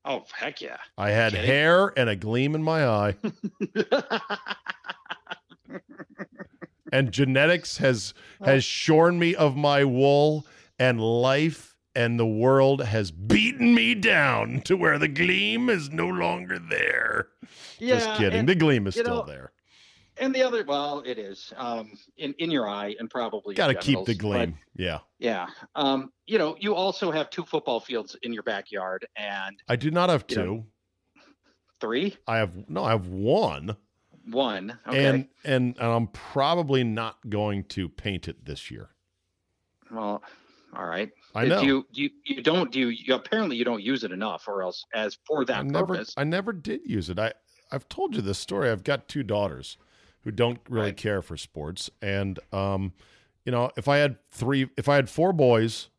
[0.06, 3.16] oh heck yeah I had hair and a gleam in my eye,
[6.92, 10.46] and genetics has has shorn me of my wool,
[10.80, 16.08] and life and the world has beaten me down to where the gleam is no
[16.08, 17.28] longer there.
[17.80, 18.40] yeah Just kidding.
[18.40, 19.52] and, the gleam is still know, there.
[20.18, 23.76] and the other, well, it is um, in in your eye and probably Got to
[23.76, 24.58] keep the genitals, but gleam.
[24.76, 25.00] Yeah.
[25.20, 29.76] Yeah, um, you know, you also have two football fields in your backyard and I
[29.76, 30.46] do not have two.
[30.46, 30.66] know,
[31.80, 33.76] three, I have no, I have one.
[34.30, 34.78] One.
[34.88, 35.06] Okay.
[35.06, 38.90] And, and and I'm probably not going to paint it this year.
[39.92, 40.22] well,
[40.76, 41.10] all right.
[41.36, 41.62] I Do know.
[41.62, 44.86] you you you don't do you, you apparently you don't use it enough, or else
[44.94, 46.14] as for that I never purpose.
[46.18, 47.20] I never did use it.
[47.20, 47.34] I
[47.72, 48.70] I've told you this story.
[48.70, 49.78] I've got two daughters
[50.24, 50.98] who don't really Right.
[50.98, 52.94] care for sports and um
[53.46, 55.90] you know, if I had three if I had four boys,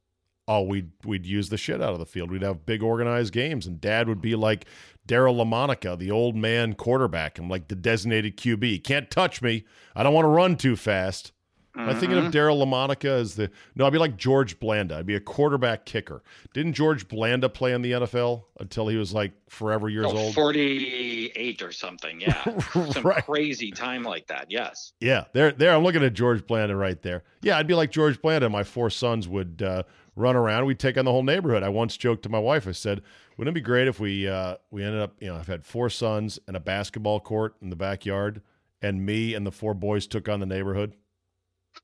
[0.48, 2.30] oh we'd we'd use the shit out of the field.
[2.30, 4.66] We'd have big organized games and dad would be like
[5.08, 7.38] Daryle Lamonica, the old man quarterback.
[7.38, 8.84] I'm like the designated QB.
[8.84, 9.64] Can't touch me.
[9.96, 11.32] I don't want to run too fast.
[11.74, 12.32] Am I thinking of Mhm.
[12.32, 13.86] Daryle Lamonica as the no?
[13.86, 14.98] I'd be like George Blanda.
[14.98, 16.22] I'd be a quarterback kicker.
[16.52, 20.34] Didn't George Blanda play in the NFL until he was like forever years Oh, old?
[20.34, 22.20] 48 or something.
[22.20, 22.58] Yeah.
[22.92, 23.24] Some Right.
[23.24, 24.46] crazy time like that.
[24.50, 24.92] Yes.
[25.00, 25.74] Yeah, there, there.
[25.74, 27.22] I'm looking at George Blanda right there.
[27.40, 28.48] Yeah, I'd be like George Blanda.
[28.50, 29.82] My four sons would uh,
[30.14, 30.66] run around.
[30.66, 31.62] We'd take on the whole neighborhood.
[31.62, 32.68] I once joked to my wife.
[32.68, 33.00] I said,
[33.36, 35.90] "Wouldn't it be great if we uh, we ended up, you know, I've had four
[35.90, 38.42] sons and a basketball court in the backyard,
[38.80, 40.94] and me and the four boys took on the neighborhood."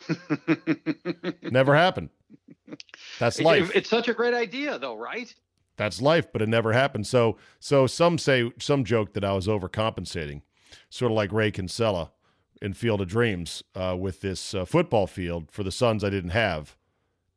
[1.42, 2.10] Never happened.
[3.18, 3.70] That's life.
[3.74, 5.34] It's such a great idea, though, right?
[5.76, 7.06] That's life, but it never happened.
[7.06, 10.42] So, so some say some joke that I was overcompensating,
[10.90, 12.10] sort of like Ray Kinsella
[12.60, 16.30] in Field of Dreams uh, with this uh, football field for the sons I didn't
[16.30, 16.76] have,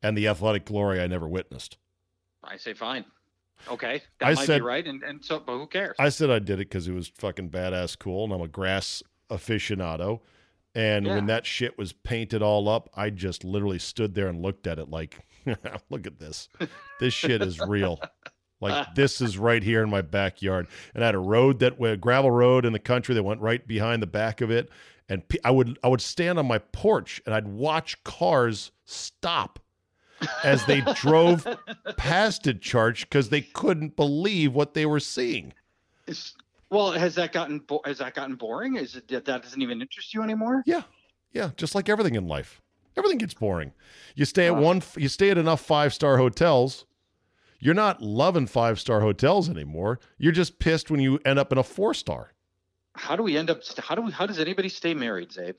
[0.02, 1.78] and the athletic glory I never witnessed.
[2.42, 3.04] I say fine.
[3.70, 5.96] Okay, that I might said- be right, and, and so, but who cares?
[5.98, 9.02] I said I did it because it was fucking badass cool, and I'm a grass
[9.30, 10.20] aficionado.
[10.74, 14.66] And when that shit was painted all up, I just literally stood there and looked
[14.66, 15.18] at it like,
[15.90, 16.48] look at this.
[16.98, 18.00] This shit is real.
[18.60, 20.68] Like this is right here in my backyard.
[20.94, 23.66] And I had a road that a gravel road in the country that went right
[23.66, 24.70] behind the back of it.
[25.10, 29.58] And I would I would stand on my porch and I'd watch cars stop
[30.44, 31.46] as they drove
[31.96, 35.52] past it, Charch, because they couldn't believe what they were seeing.
[36.06, 36.34] Is-
[36.70, 38.76] well, has that gotten bo- has that gotten boring?
[38.76, 40.62] Is it that that doesn't even interest you anymore?
[40.64, 40.82] Yeah,
[41.32, 42.62] yeah, just like everything in life,
[42.96, 43.72] everything gets boring.
[44.14, 46.86] You stay at one, you stay at enough five star hotels.
[47.60, 50.00] You're not loving five star hotels anymore.
[50.18, 52.32] You're just pissed when you end up in a four star.
[52.94, 53.60] How do we end up?
[53.78, 54.10] How do we?
[54.10, 55.54] How does anybody stay married, Czabe?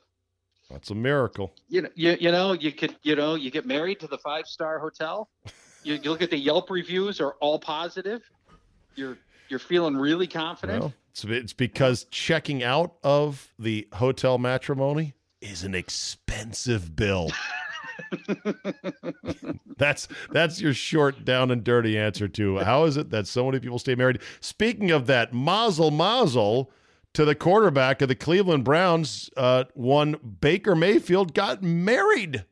[0.69, 1.54] That's a miracle.
[1.69, 4.47] You know, you, you know, you could, you know, you get married to the five
[4.47, 5.30] star hotel.
[5.86, 8.21] You, you look at the Yelp reviews are all positive.
[8.95, 9.17] You're
[9.49, 10.80] you're feeling really confident.
[10.80, 17.32] Well, it's, it's because checking out of the hotel matrimony is an expensive bill.
[19.78, 23.60] that's that's your short, down and dirty answer to how is it that so many
[23.60, 24.19] people stay married.
[24.39, 26.71] Speaking of that, mazel mazel
[27.13, 29.30] to the quarterback of the Cleveland Browns.
[29.38, 32.45] Uh, one Baker Mayfield got married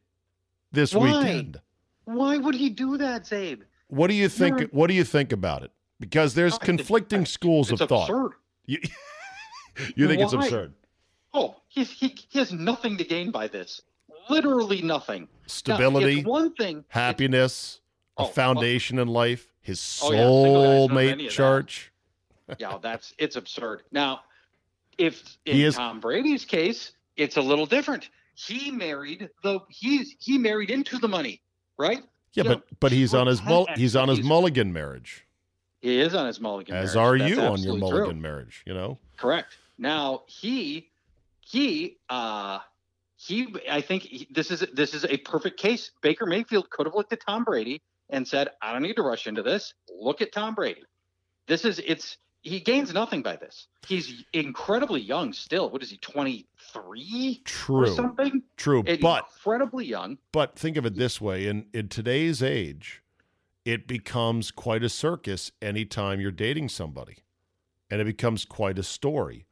[0.71, 1.05] this Why?
[1.19, 1.61] weekend.
[2.05, 3.61] Why would he do that, Czabe?
[3.87, 4.59] What do you think?
[4.59, 5.71] You're- What do you think about it?
[5.99, 8.09] Because there's I conflicting schools of thought.
[8.65, 8.79] You,
[9.95, 10.73] you think it's absurd?
[11.33, 13.81] Oh, he, he he has nothing to gain by this.
[14.29, 15.27] Literally nothing.
[15.47, 16.83] Stability, it's one thing.
[16.89, 17.81] happiness,
[18.17, 21.31] a Oh, foundation in life, his Oh, yeah, single guys don't have soulmate that.
[21.31, 21.91] church.
[22.59, 23.83] yeah, that's it's absurd.
[23.91, 24.21] Now,
[24.97, 28.09] if in He is- Tom Brady's case, it's a little different.
[28.35, 31.41] He married the he's he married into the money,
[31.77, 32.01] right?
[32.33, 35.25] Yeah, You but but he's on his mul- he's- he's on his he's- mulligan marriage,
[35.81, 36.75] He is on his mulligan.
[36.75, 37.21] as marriage.
[37.21, 38.21] are That's you on your mulligan true.
[38.21, 38.63] marriage.
[38.65, 39.57] You know, Correct.
[39.77, 40.89] Now he
[41.41, 42.59] he uh
[43.17, 45.91] he I think he, this is this is a perfect case.
[46.01, 49.27] Baker Mayfield could have looked at Tom Brady and said, "I don't need to rush
[49.27, 49.73] into this.
[49.89, 50.83] Look at Tom Brady.
[51.47, 53.67] This is it's he gains nothing by this.
[53.87, 55.69] He's incredibly young still.
[55.69, 55.97] What is he?
[55.97, 58.43] 23 or true, something?
[58.57, 58.83] true.
[58.87, 60.17] And But incredibly young.
[60.31, 63.03] but think of it this way: in in today's age,
[63.65, 67.17] it becomes quite a circus anytime you're dating somebody,
[67.89, 69.45] and it becomes quite a story.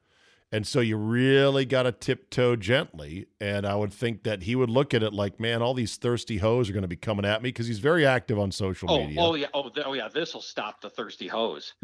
[0.52, 3.28] And so you really got to tiptoe gently.
[3.40, 6.38] And I would think that he would look at it like, man, all these thirsty
[6.38, 9.02] hoes are going to be coming at me because he's very active on social Oh,
[9.06, 9.22] media.
[9.22, 10.08] oh yeah, oh, oh yeah.
[10.08, 11.74] This will stop the thirsty hose.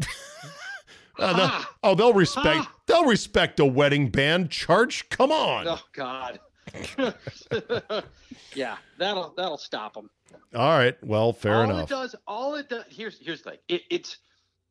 [1.18, 1.74] Uh, they'll- Ah!
[1.82, 2.46] oh, they'll respect.
[2.68, 2.72] Ah!
[2.86, 4.50] They'll respect a wedding band.
[4.50, 5.08] Charch.
[5.08, 5.66] come on.
[5.68, 6.40] Oh God.
[8.54, 10.10] yeah, that'll that'll stop them.
[10.54, 10.96] All right.
[11.04, 11.82] Well, fair all enough.
[11.84, 12.84] it does, all it does.
[12.88, 13.58] Here's here's the thing.
[13.68, 14.18] It, it's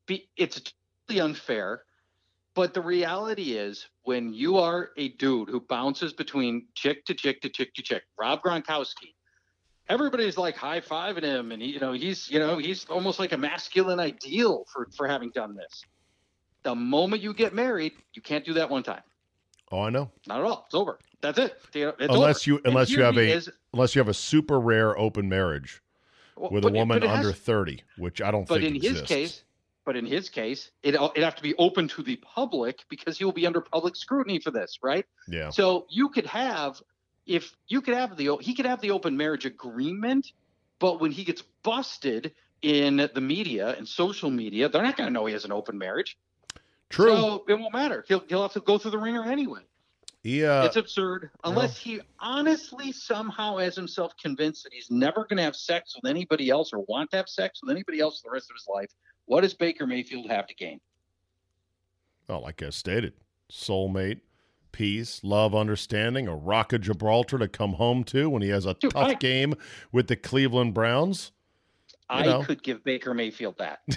[0.05, 0.62] be it's
[1.08, 1.84] totally unfair,
[2.53, 7.41] but the reality is when you are a dude who bounces between chick to chick
[7.41, 9.13] to chick to chick, Rob Gronkowski.
[9.88, 13.34] Everybody's like high fiving him, and he, you know he's you know he's almost like
[13.34, 15.84] a masculine ideal for for having done this.
[16.65, 19.04] The moment you get married, you can't do that one time.
[19.71, 20.10] Oh, I know.
[20.28, 20.63] Not at all.
[20.65, 20.97] It's over.
[21.21, 21.56] That's it.
[21.75, 25.30] It's unless you unless you have a is- unless you have a super rare open
[25.30, 25.84] marriage
[26.36, 28.75] well, with a but it- woman has- under 30, which I don't but think in
[28.78, 28.99] exists.
[29.01, 29.43] his case,
[29.86, 33.17] but in his case, it uh, it have to be open to the public because
[33.19, 35.06] he will be under public scrutiny for this, right?
[35.28, 35.51] yeah.
[35.51, 36.82] So you could have,
[37.28, 40.32] if you could have the he could have the open marriage agreement,
[40.80, 45.13] but when he gets busted in the media and social media, they're not going to
[45.13, 46.17] know he has an open marriage.
[46.89, 47.15] True.
[47.15, 48.06] So it won't matter.
[48.08, 49.62] He'll he'll have to go through the ringer anyway.
[50.24, 50.62] Yeah.
[50.62, 55.43] uh, it's absurd unless he honestly somehow has himself convinced that he's never going to
[55.43, 58.50] have sex with anybody else or want to have sex with anybody else the rest
[58.50, 58.89] of his life.
[59.26, 60.80] What does Baker Mayfield have to gain?
[62.28, 63.13] well, like I stated,
[63.52, 64.21] soulmate,
[64.71, 68.74] peace, love, understanding, a rock of Gibraltar to come home to when he has a
[68.74, 69.54] Dude, tough I- game
[69.91, 71.32] with the Cleveland Browns.
[72.10, 72.43] I know.
[72.43, 73.80] could give Baker Mayfield that.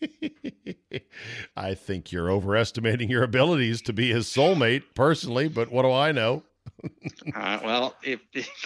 [1.56, 6.12] I think you're overestimating your abilities to be his soulmate personally, but what do I
[6.12, 6.42] know?
[7.34, 8.20] Uh, well, if,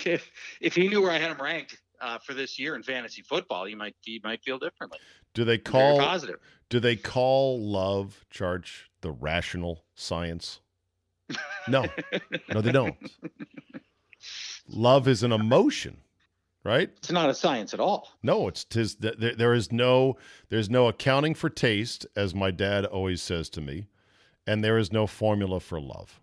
[0.05, 3.23] if if he knew where I had him ranked uh, for this year in fantasy
[3.23, 4.99] football, he might he might feel differently.
[5.35, 6.40] Do they Very call positive.
[6.69, 10.61] do they call love Charch the rational science?
[11.69, 11.87] No.
[12.53, 12.97] No, they don't.
[14.69, 15.99] Love is an emotion,
[16.64, 16.90] right?
[16.96, 18.09] It's not a science at all.
[18.23, 20.16] No, it's tis th- there, there is no
[20.49, 23.87] there's no accounting for taste, as my dad always says to me,
[24.46, 26.20] and there is no formula for love.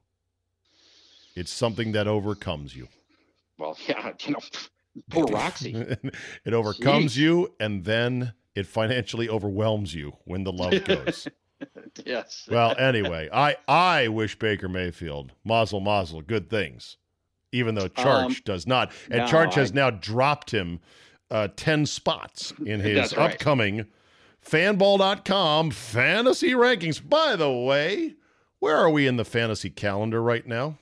[1.36, 2.88] It's something that overcomes you.
[3.58, 4.40] Well, yeah, you know,
[5.10, 5.76] poor Roxy.
[6.46, 7.18] it overcomes Jeez.
[7.18, 11.28] you, and then it financially overwhelms you when the love goes.
[12.06, 12.48] yes.
[12.52, 16.98] well, anyway, I I wish Baker Mayfield mazel mazel good things,
[17.52, 20.80] even though Charch Um, does not, and no, Charch has I- now dropped him
[21.32, 23.34] uh, ten spots in his right.
[23.34, 23.86] upcoming
[24.44, 27.02] Fanball.com fantasy rankings.
[27.08, 28.16] By the way,
[28.60, 30.78] where are we in the fantasy calendar right now?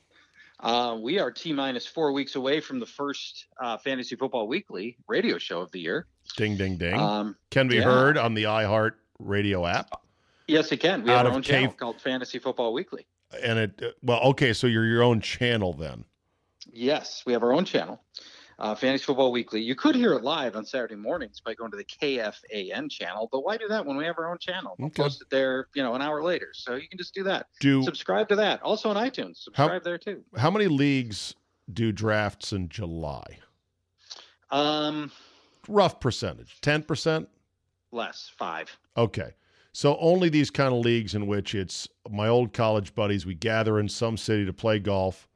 [0.60, 4.98] Uh, we are T minus four weeks away from the first uh, Fantasy Football Weekly
[5.08, 6.08] radio show of the year.
[6.38, 6.96] Ding ding ding.
[7.00, 7.84] Um, Can be yeah.
[7.84, 10.02] heard on the iHeart Radio app.
[10.48, 11.04] yes, it can.
[11.04, 13.06] We Out have our own channel called Fantasy Football Weekly.
[13.44, 16.06] And it uh, well, okay, so you're your own channel then.
[16.80, 18.02] Yes, we have our own channel,
[18.60, 19.62] uh, Fantasy Football Weekly.
[19.62, 23.46] You could hear it live on Saturday mornings by going to the KFAN channel, but
[23.46, 24.76] why do that when we have our own channel?
[24.78, 25.04] We'll Okay.
[25.04, 26.50] post it there, you know, an hour later.
[26.54, 27.48] So you can just do that.
[27.62, 28.62] Do Subscribe to that.
[28.62, 29.38] Also on iTunes.
[29.38, 30.24] Subscribe there too.
[30.36, 31.34] how many leagues
[31.72, 33.40] do drafts in July?
[34.52, 35.12] Um,
[35.70, 36.60] Rough percentage.
[36.62, 37.28] 10%?
[37.92, 38.78] less five.
[38.98, 39.32] Okay.
[39.72, 43.80] So only these kind of leagues in which it's my old college buddies, we gather
[43.80, 45.30] in some city to play golf,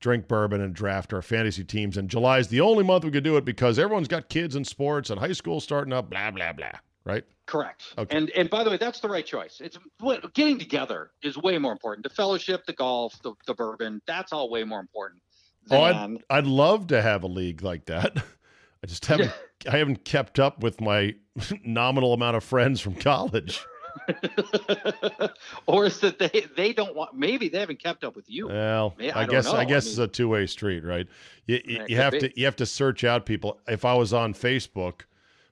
[0.00, 1.96] drink bourbon, and draft our fantasy teams.
[1.96, 4.66] And July is the only month we could do it because everyone's got kids and
[4.66, 6.72] sports and high school starting up, blah, blah, blah.
[7.04, 7.24] Right?
[7.46, 7.94] Correct.
[7.96, 8.16] Okay.
[8.16, 9.60] And and by the way, that's the right choice.
[9.64, 12.04] It's what getting together is way more important.
[12.04, 15.22] The fellowship, the golf, the, the bourbon, that's all way more important.
[15.70, 18.16] Oh, I'd, I'd love to have a league like that.
[18.84, 19.32] I just haven't
[19.66, 21.14] I haven't kept up with my
[21.64, 23.64] nominal amount of friends from college.
[25.66, 28.48] or is that they they don't want maybe they haven't kept up with you.
[28.48, 29.46] Well, I, I guess.
[29.46, 31.06] I I guess mean- it's a two way street, right?
[31.46, 32.20] You, you, you have be.
[32.20, 33.60] to you have to search out people.
[33.66, 35.02] If I was on Facebook,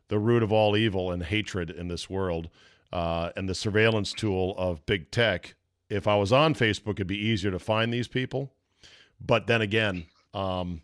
[0.08, 2.48] the root of all evil and hatred in this world,
[2.92, 5.54] uh, and the surveillance tool of big tech.
[5.88, 8.52] If I was on Facebook, it'd be easier to find these people.
[9.20, 10.82] But then again, um,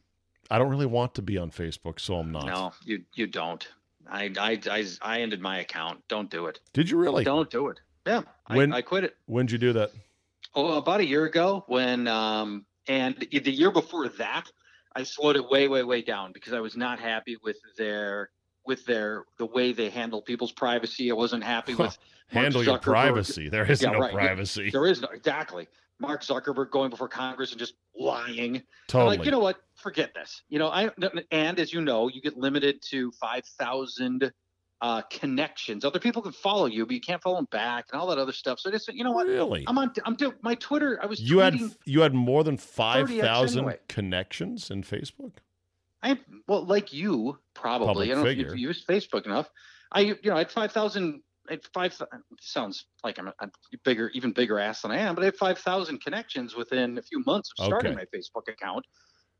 [0.50, 2.46] I don't really want to be on Facebook, so I'm not.
[2.46, 3.66] No, you you don't.
[4.10, 6.02] I, I I I ended my account.
[6.08, 6.60] Don't do it.
[6.72, 7.24] Did you really?
[7.24, 7.80] Don't do it.
[8.06, 9.16] Yeah, When- I, I quit it.
[9.26, 9.90] When'd you do that?
[10.54, 14.50] Oh, about a year ago when um and the year before that,
[14.94, 18.30] I slowed it way way way down because I was not happy with their
[18.66, 21.10] with their the way they handle people's privacy.
[21.10, 21.96] I wasn't happy with
[22.32, 23.48] Mark Handle your privacy.
[23.48, 24.12] There is Yeah, no right.
[24.12, 24.70] privacy.
[24.70, 25.68] there is no exactly
[26.02, 28.56] Mark Zuckerberg going before Congress and just lying.
[28.56, 29.16] I'm Totally.
[29.16, 29.56] like, you know what?
[29.76, 30.42] Forget this.
[30.50, 30.90] You know, I
[31.30, 34.30] and as you know, you get limited to five thousand
[34.82, 35.84] uh, connections.
[35.84, 38.32] Other people can follow you, but you can't follow them back and all that other
[38.32, 38.58] stuff.
[38.58, 39.28] So I just, you know what?
[39.28, 39.64] really?
[39.68, 39.92] I'm on.
[40.04, 40.98] I'm doing my Twitter.
[41.00, 45.34] I was You had you had more than five thousand connections in Facebook.
[46.02, 47.86] I well, like you probably.
[47.86, 48.50] Public I don't know if figure.
[48.50, 49.48] you've used Facebook enough.
[49.92, 51.22] I, you know, I had five thousand.
[51.48, 52.00] Had five.
[52.40, 53.48] Sounds like I'm a, a
[53.84, 57.02] bigger, even bigger ass than I am, but I had five thousand connections within a
[57.02, 57.96] few months of starting Okay.
[57.96, 58.84] my Facebook account.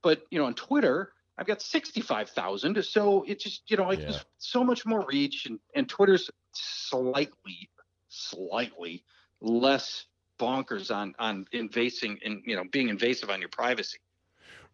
[0.03, 2.83] But you know, on Twitter, I've got sixty-five thousand.
[2.85, 4.07] So it just, you know, I Yeah.
[4.07, 7.71] just so much more reach, and and Twitter's slightly,
[8.09, 9.05] slightly
[9.41, 10.07] less
[10.41, 13.99] bonkers on on invasing and you know being invasive on your privacy.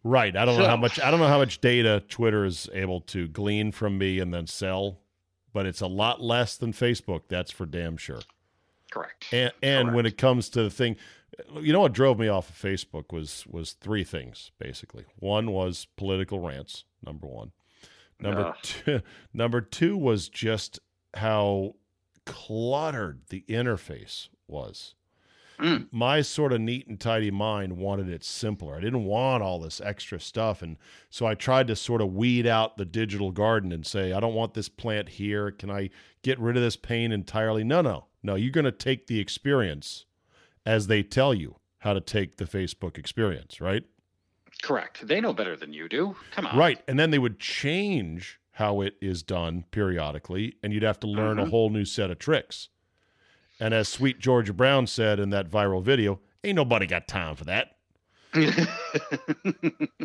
[0.03, 0.35] Right.
[0.35, 3.27] I don't know how much I don't know how much data Twitter is able to
[3.27, 5.01] glean from me and then sell,
[5.53, 7.23] but it's a lot less than Facebook.
[7.27, 8.21] That's for damn sure.
[8.91, 9.25] Correct.
[9.31, 10.95] And and when it comes to the thing,
[11.59, 15.05] you know what drove me off of Facebook was was three things basically.
[15.17, 17.51] One was political rants, number one.
[18.19, 18.55] Number Ugh.
[18.63, 19.01] two,
[19.33, 20.79] number two was just
[21.15, 21.75] how
[22.25, 24.95] cluttered the interface was.
[25.59, 25.87] Mm.
[25.91, 28.75] My sort of neat and tidy mind wanted it simpler.
[28.77, 30.77] I didn't want all this extra stuff, and
[31.09, 34.33] so I tried to sort of weed out the digital garden and say, I don't
[34.33, 35.51] want this plant here.
[35.51, 35.89] Can I
[36.21, 37.63] get rid of this pain entirely?
[37.63, 38.35] No, no, no.
[38.35, 40.05] You're going to take the experience
[40.65, 43.83] as they tell you how to take the Facebook experience, right?
[44.61, 45.07] Correct.
[45.07, 46.15] They know better than you do.
[46.31, 46.57] Come on.
[46.57, 46.81] Right.
[46.87, 51.39] And then they would change how it is done periodically, and you'd have to learn
[51.39, 51.49] a Mhm.
[51.49, 52.67] whole new set of tricks.
[53.59, 57.45] And as Sweet Georgia Brown said in that viral video, ain't nobody got time for
[57.45, 57.75] that.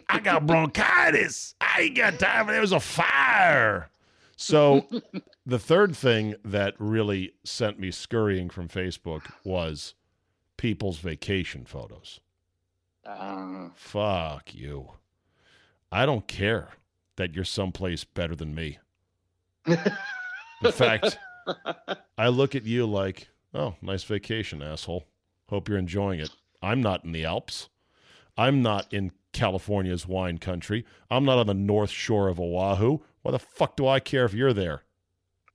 [0.08, 1.54] I got bronchitis.
[1.60, 3.90] I ain't got time for there was a fire.
[4.36, 4.86] So
[5.46, 9.94] the third thing that really sent me scurrying from Facebook was
[10.56, 12.20] people's vacation photos.
[13.04, 14.92] Uh, Fuck you.
[15.92, 16.70] I don't care
[17.16, 18.78] that you're someplace better than me.
[19.66, 21.18] In fact,
[22.18, 25.06] I look at you like, oh, nice vacation, asshole.
[25.48, 26.30] Hope you're enjoying it.
[26.62, 27.68] I'm not in the Alps.
[28.36, 30.84] I'm not in California's wine country.
[31.10, 32.98] I'm not on the north shore of Oahu.
[33.22, 34.82] Why the fuck do I care if you're there?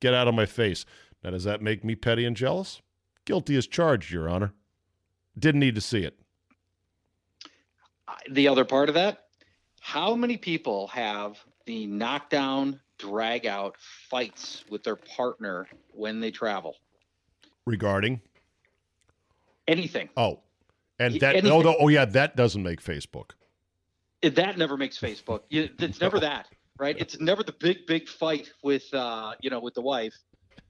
[0.00, 0.84] Get out of my face.
[1.22, 2.80] Now, does that make me petty and jealous?
[3.24, 4.54] Guilty as charged, Your Honor.
[5.38, 6.18] Didn't need to see it.
[8.30, 9.26] the other part of that,
[9.80, 16.76] how many people have the knockdown, drag out fights with their partner when they travel?
[17.66, 18.20] Regarding
[19.68, 20.08] Anything.
[20.16, 20.40] Oh,
[20.98, 21.52] and that anything.
[21.52, 23.30] oh, oh yeah, that doesn't make Facebook.
[24.20, 25.42] It- that never makes Facebook.
[25.50, 26.48] It's never that,
[26.78, 26.96] right?
[26.98, 30.14] It's never the big, big fight with, uh, you know, with the wife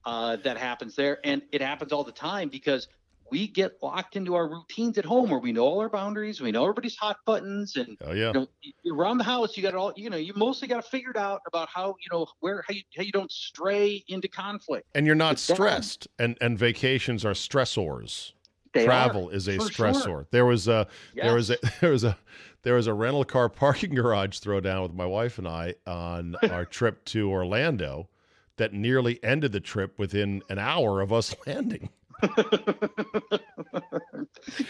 [0.04, 2.88] uh, that happens there, and it happens all the time because
[3.30, 6.52] we get locked into our routines at home where we know all our boundaries, we
[6.52, 9.74] know everybody's hot buttons, and Oh yeah, you know, around the house, you got it
[9.76, 9.92] all.
[9.96, 12.74] You know, you mostly got to figure it out about how you know where how
[12.74, 14.86] you, how you don't stray into conflict.
[14.94, 16.08] and you're not stressed.
[16.18, 18.32] And and vacations are stressors.
[18.72, 20.04] They Travel are, is a stressor.
[20.04, 20.26] sure.
[20.30, 22.16] There was a there was a there was a
[22.62, 26.64] there was a rental car parking garage throwdown with my wife and I on our
[26.66, 28.08] trip to Orlando
[28.56, 31.88] that nearly ended the trip within an hour of us landing.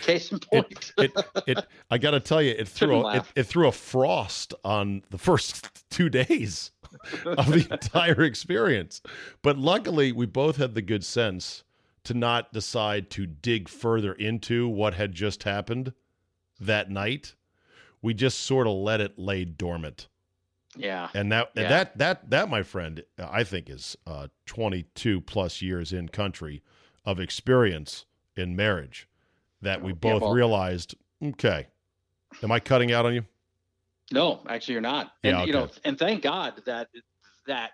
[0.03, 0.93] Case in point.
[0.99, 1.13] It
[1.47, 1.59] it
[1.91, 5.19] I got to tell you, it threw a, it, it threw a frost on the
[5.19, 6.71] first two days
[7.25, 9.01] of the entire experience.
[9.43, 11.65] But luckily, we both had the good sense
[12.05, 15.93] to not decide to dig further into what had just happened
[16.59, 17.35] that night.
[18.03, 20.09] We just sort of let it lay dormant,
[20.75, 21.11] yeah.
[21.13, 21.69] and that Yeah.
[21.69, 26.63] that that that, my friend, I think is uh, 22 plus years in country
[27.05, 29.09] of experience in marriage
[29.63, 30.95] that we Yeah, both well- realized.
[31.23, 31.67] Okay,
[32.43, 33.25] am I cutting out on you?
[34.13, 35.13] No, actually, you're not.
[35.23, 36.89] And Yeah, you know, and thank God that
[37.47, 37.73] that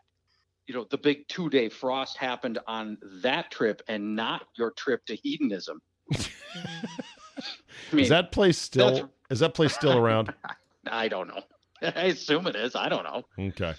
[0.67, 5.05] you know the big two day frost happened on that trip and not your trip
[5.07, 5.81] to hedonism.
[6.15, 10.33] I mean, Is that place still is that place still around?
[10.87, 11.43] I don't know.
[11.83, 12.75] I assume it is.
[12.75, 13.23] I don't know.
[13.39, 13.75] Okay.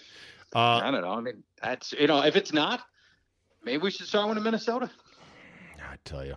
[0.55, 1.11] Uh, I don't know.
[1.11, 2.81] I mean, that's you know, if it's not,
[3.63, 4.89] maybe we should start one in Minnesota.
[5.97, 6.35] I tell you,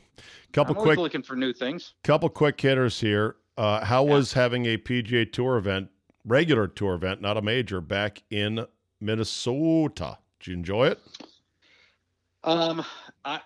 [0.53, 1.95] couple quick looking for new things.
[2.03, 3.37] couple quick hitters here.
[3.57, 4.15] Uh, how Yeah.
[4.15, 5.91] was having a PGA Tour event,
[6.25, 8.67] regular tour event, not a major, back in
[9.01, 10.19] Minnesota?
[10.39, 11.01] Did you enjoy it?
[12.43, 12.83] Um,
[13.25, 13.41] I,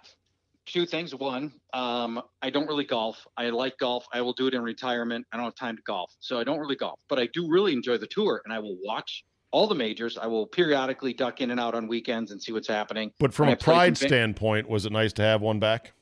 [0.66, 1.14] two things.
[1.14, 3.26] One, um, I don't really golf.
[3.36, 4.06] I like golf.
[4.12, 5.26] I will do it in retirement.
[5.32, 7.00] I don't have time to golf, so I don't really golf.
[7.08, 10.16] But I do really enjoy the tour, and I will watch all the majors.
[10.16, 13.12] I will periodically duck in and out on weekends and see what's happening.
[13.18, 15.92] But from And a pride in standpoint, was it nice to have one back?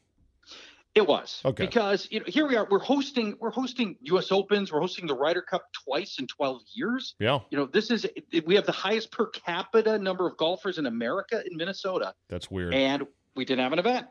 [0.95, 1.65] It was Okay.
[1.65, 2.67] because you know here we are.
[2.71, 3.37] We're hosting.
[3.41, 4.31] We're hosting U.S.
[4.31, 4.71] Opens.
[4.71, 7.15] We're hosting the Ryder Cup twice in 12 years.
[7.19, 8.07] Yeah, You know, this is
[8.45, 12.15] we have the highest per capita number of golfers in America in Minnesota.
[12.29, 12.75] that's weird.
[12.75, 14.07] and we didn't have an event.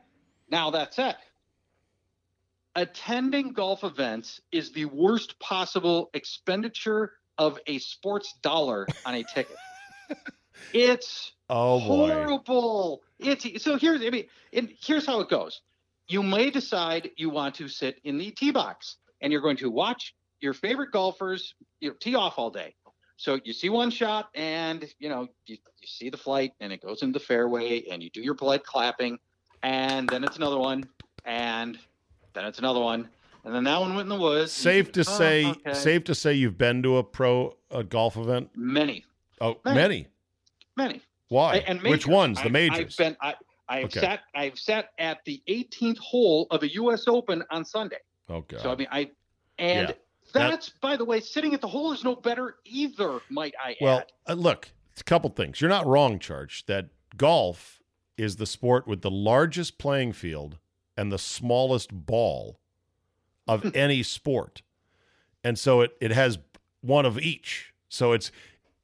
[0.49, 1.17] Now that said,
[2.75, 9.55] attending golf events is the worst possible expenditure of a sports dollar on a ticket.
[10.73, 12.07] it's oh boy.
[12.09, 13.03] horrible.
[13.19, 15.61] It's so here's I mean, and here's how it goes.
[16.11, 19.69] You may decide you want to sit in the tee box and you're going to
[19.69, 22.75] watch your favorite golfers you know, tee off all day.
[23.15, 26.81] So you see one shot and you know you, you see the flight and it
[26.81, 29.19] goes into the fairway and you do your polite clapping
[29.63, 30.83] and then it's another one
[31.23, 31.77] and
[32.33, 33.07] then it's another one
[33.45, 34.51] and then that one went in the woods.
[34.51, 38.17] Safe to "Oh, say, okay." safe to say, you've been to a pro a golf
[38.17, 38.49] event.
[38.55, 39.05] many,
[39.39, 39.77] Oh, Many.
[39.79, 40.07] many.
[40.75, 41.01] many.
[41.29, 41.57] Why?
[41.65, 42.37] And Which ones?
[42.39, 42.99] The I- majors.
[42.99, 43.17] I've been.
[43.21, 43.35] I,
[43.71, 44.01] I've Okay.
[44.01, 44.19] sat.
[44.35, 47.07] I've sat at the 18th hole of a U.S.
[47.07, 47.97] Open on Sunday.
[48.29, 48.61] Oh god.
[48.61, 49.09] So I mean, I
[49.57, 49.93] and Yeah.
[50.33, 53.21] that's by the way, sitting at the hole is no better either.
[53.29, 54.11] Might I well, add?
[54.27, 55.61] uh, look, it's a couple things.
[55.61, 57.81] You're not wrong, Charch, that golf
[58.17, 60.57] is the sport with the largest playing field
[60.97, 62.59] and the smallest ball
[63.47, 64.61] of any sport.
[65.43, 66.37] And so it, it has
[66.81, 67.73] one of each.
[67.89, 68.31] So it's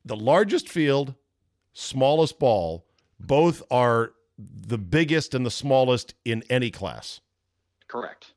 [0.04, 1.14] the largest field,
[1.74, 2.86] smallest ball.
[3.20, 7.22] Both are the biggest and the smallest in any class.
[7.88, 8.34] Correct.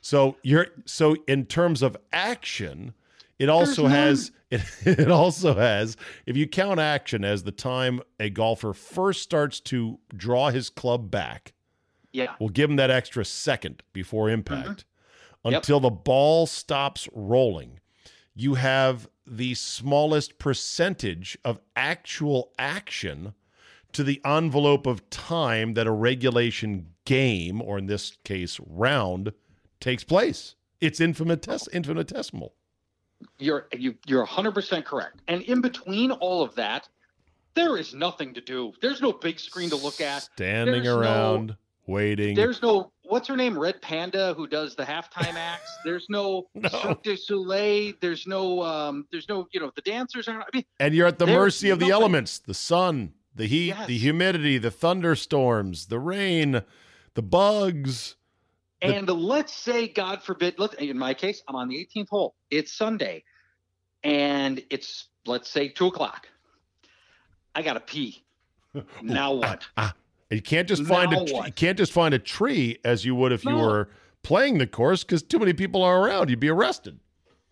[0.00, 2.94] So you're so in terms of action,
[3.38, 8.28] it also has it, it also has if you count action as the time a
[8.30, 11.52] golfer first starts to draw his club back,
[12.12, 12.34] Yeah.
[12.38, 14.84] we'll give him that extra second before impact
[15.44, 15.50] Mm-hmm.
[15.50, 15.54] Yep.
[15.62, 17.80] until the ball stops rolling.
[18.32, 23.34] You have the smallest percentage of actual action
[23.92, 29.32] to the envelope of time that a regulation game, or in this case, round,
[29.80, 30.54] takes place.
[30.80, 32.54] It's infinitesis- infinitesimal.
[33.38, 35.20] You're you you're 100% correct.
[35.28, 36.88] And in between all of that,
[37.54, 38.72] there is nothing to do.
[38.80, 40.22] There's no big screen to look at.
[40.22, 42.34] Standing There's no- around, waiting.
[42.34, 45.70] There's no what's her name, Red Panda, who does the halftime acts.
[45.84, 46.68] There's no, No.
[46.68, 47.92] Cirque du Soleil.
[48.00, 49.06] There's no um.
[49.12, 50.42] There's no you know the dancers aren't.
[50.42, 51.92] I mean, and you're at the mercy of the nothing.
[52.02, 56.62] elements the sun, the heat, the humidity, the thunderstorms, the rain,
[57.14, 58.16] the bugs.
[58.80, 60.58] The- and let's say God forbid.
[60.58, 62.34] Let in my case, I'm on the 18th hole.
[62.50, 63.24] It's Sunday,
[64.02, 66.28] and it's let's say two o'clock.
[67.54, 68.24] I gotta pee.
[69.02, 69.50] Now what?
[69.50, 69.94] And ah, ah.
[70.30, 71.46] you can't just find a Now tr- what?
[71.46, 73.90] you can't just find a tree as you would if you were
[74.22, 76.30] playing the course because too many people are around.
[76.30, 76.98] You'd be arrested.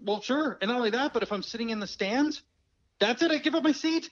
[0.02, 0.56] Well, sure.
[0.62, 2.42] And not only that, but if I'm sitting in the stands,
[2.98, 3.30] that's it.
[3.30, 4.08] I give up my seat.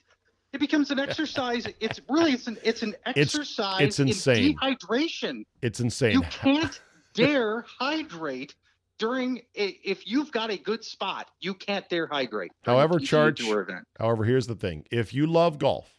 [0.51, 1.67] It becomes an exercise.
[1.79, 4.45] It's really it's an it's an exercise it's insane.
[4.45, 5.43] in dehydration.
[5.61, 6.13] It's insane.
[6.13, 6.81] You can't
[7.13, 8.55] dare hydrate
[8.97, 11.29] during if you've got a good spot.
[11.39, 12.51] You can't dare hydrate.
[12.63, 15.93] However, Charch- However, here's the thing: if you love golf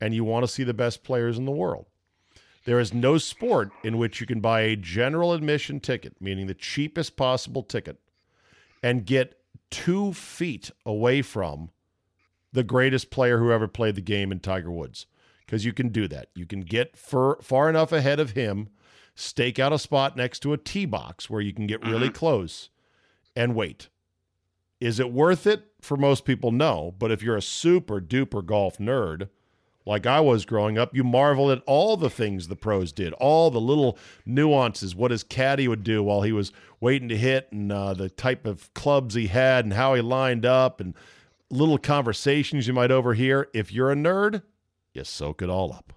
[0.00, 1.86] and you want to see the best players in the world,
[2.64, 6.54] there is no sport in which you can buy a general admission ticket, meaning the
[6.54, 8.00] cheapest possible ticket,
[8.82, 9.38] and get
[9.70, 11.70] two feet away from
[12.54, 15.06] the greatest player who ever played the game in Tiger Woods.
[15.44, 16.28] Because you can do that.
[16.34, 18.68] You can get far, far enough ahead of him,
[19.14, 22.70] stake out a spot next to a tee box where you can get really close
[23.36, 23.88] and wait.
[24.80, 25.66] Is it worth it?
[25.82, 26.94] For most people, no.
[26.98, 29.28] But if you're a super duper golf nerd,
[29.86, 33.50] like I was growing up, you marvel at all the things the pros did, all
[33.50, 37.70] the little nuances, what his caddy would do while he was waiting to hit, and
[37.70, 40.94] uh, the type of clubs he had, and how he lined up, and
[41.50, 43.48] little conversations you might overhear.
[43.54, 44.42] If you're a nerd,
[44.92, 45.92] you soak it all up.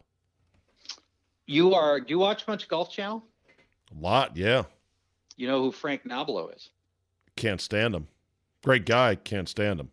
[1.45, 1.99] You are.
[1.99, 3.23] Do you watch much Golf Channel?
[3.91, 4.63] A lot, yeah.
[5.37, 6.69] You know who Frank Nobilo is.
[7.35, 8.07] Can't stand him.
[8.63, 9.89] Great guy, can't stand him.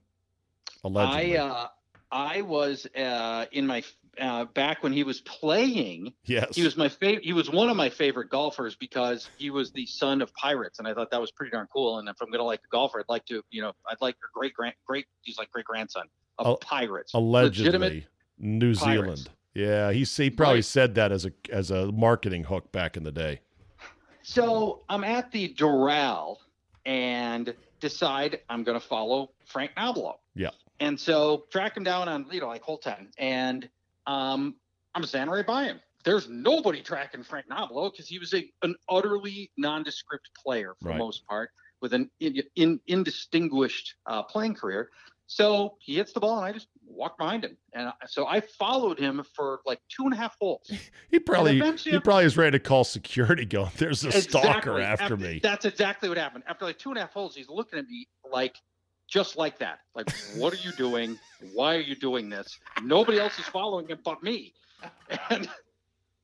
[0.82, 1.38] Allegedly.
[1.38, 1.68] I uh,
[2.10, 3.82] I was uh, in my
[4.20, 6.12] uh, back when he was playing.
[6.24, 6.54] yes.
[6.56, 7.24] He was my favorite.
[7.24, 10.88] He was one of my favorite golfers because he was the son of pirates, and
[10.88, 11.98] I thought that was pretty darn cool.
[11.98, 14.30] And if I'm gonna like a golfer, I'd like to, you know, I'd like a
[14.38, 15.06] great grand, great.
[15.22, 16.04] He's like great grandson
[16.38, 17.14] of Al- pirates.
[17.14, 18.04] allegedly Legitimate
[18.38, 18.80] New pirates.
[19.22, 19.30] Zealand.
[19.54, 20.64] Yeah, he he probably Right.
[20.64, 23.40] said that as a as a marketing hook back in the day.
[24.22, 26.38] So I'm at the Doral
[26.86, 30.14] and decide I'm going to follow Frank Nobilo.
[30.34, 30.50] Yeah.
[30.80, 33.08] And so track him down on, you know, like hole 10.
[33.18, 33.68] And
[34.06, 34.56] um,
[34.94, 35.80] I'm standing right by him.
[36.04, 40.94] There's nobody tracking Frank Nobilo because he was a, an utterly nondescript player for Right.
[40.94, 41.50] the most part
[41.80, 44.90] with an in, in, indistinguished uh, playing career.
[45.26, 47.56] So he hits the ball and I just walk behind him.
[47.72, 50.70] And so I followed him for like two and a half holes.
[51.10, 53.44] He probably he probably is ready to call security.
[53.44, 54.82] Going, there's a stalker Exactly.
[54.82, 55.38] after me.
[55.40, 56.42] That's exactly what happened.
[56.48, 58.56] After like two and a half holes, he's looking at me like,
[59.08, 59.80] just like that.
[59.94, 61.18] Like, what are you doing?
[61.52, 62.58] Why are you doing this?
[62.82, 64.54] Nobody else is following him but me.
[65.30, 65.48] And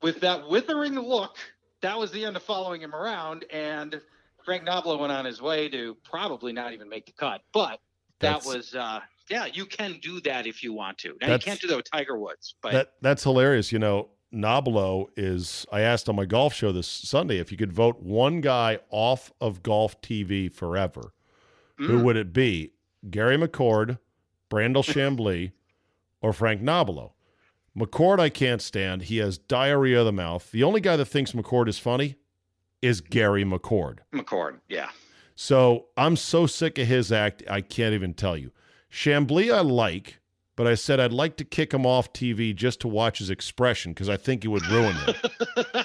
[0.03, 1.37] with that withering look,
[1.83, 3.45] that was the end of following him around.
[3.51, 4.01] And
[4.45, 7.43] Frank Nobilo went on his way to probably not even make the cut.
[7.53, 7.81] But
[8.21, 11.17] that That's- was, uh, yeah, you can do that if you want to.
[11.21, 12.55] Now, you can't do that with Tiger Woods.
[12.61, 13.71] But That that's hilarious.
[13.71, 15.67] You know, Nobilo is.
[15.71, 19.33] I asked on my golf show this Sunday if you could vote one guy off
[19.41, 21.13] of golf TV forever.
[21.81, 22.03] Who Mm.
[22.05, 22.73] would it be?
[23.11, 23.99] Gary McCord,
[24.51, 25.53] Brandel Chamblee,
[26.21, 27.13] or Frank Nobilo?
[27.77, 29.03] McCord, I can't stand.
[29.03, 30.51] He has diarrhea of the mouth.
[30.51, 32.17] The only guy that thinks McCord is funny
[32.83, 33.99] is Gary McCord.
[34.13, 34.91] McCord, yeah.
[35.37, 38.51] So I'm so sick of his act, I can't even tell you.
[38.93, 40.19] Chamblee, I like,
[40.57, 43.93] but I said I'd like to kick him off TV just to watch his expression
[43.93, 45.15] because I think it would ruin him.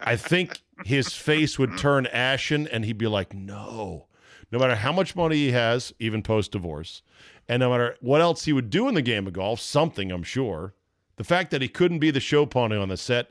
[0.00, 4.06] I think his face would turn ashen and he'd be like, no.
[4.50, 7.02] No matter how much money he has, even post divorce,
[7.48, 10.22] and no matter what else he would do in the game of golf, something I'm
[10.22, 10.74] sure,
[11.16, 13.30] the fact that he couldn't be the show pony on the set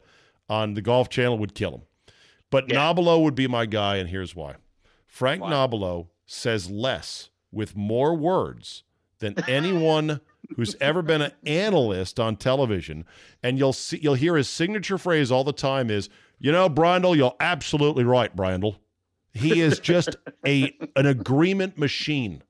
[0.49, 1.81] on the Golf Channel would kill him.
[2.49, 2.93] But Yeah.
[2.93, 4.55] Would be my guy, and here's why.
[5.07, 5.41] Frank?
[5.41, 8.83] Nobilo says less with more words
[9.19, 10.21] than anyone
[10.55, 13.05] who's ever been an analyst on television.
[13.43, 16.09] And you'll see you'll hear his signature phrase all the time is,
[16.39, 18.77] you know, Brandel, you're absolutely right, Brandel.
[19.37, 20.15] He is just
[20.45, 22.43] a an agreement machine.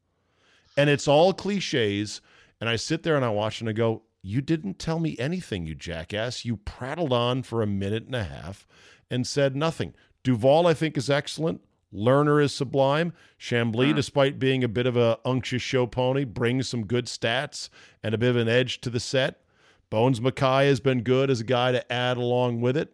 [0.77, 2.21] And it's all cliches.
[2.59, 5.65] And I sit there and I watch and I go, You didn't tell me anything,
[5.65, 6.45] you jackass.
[6.45, 8.67] You prattled on for a minute and a half
[9.09, 9.93] and said nothing.
[10.23, 11.61] Duval, I think, is excellent.
[11.93, 13.13] Lerner is sublime.
[13.39, 13.95] Chamblee, hmm.
[13.95, 17.69] despite being a bit of a unctuous show pony, brings some good stats
[18.03, 19.41] and a bit of an edge to the set.
[19.89, 22.93] Bones Mackay has been good as a guy to add along with it.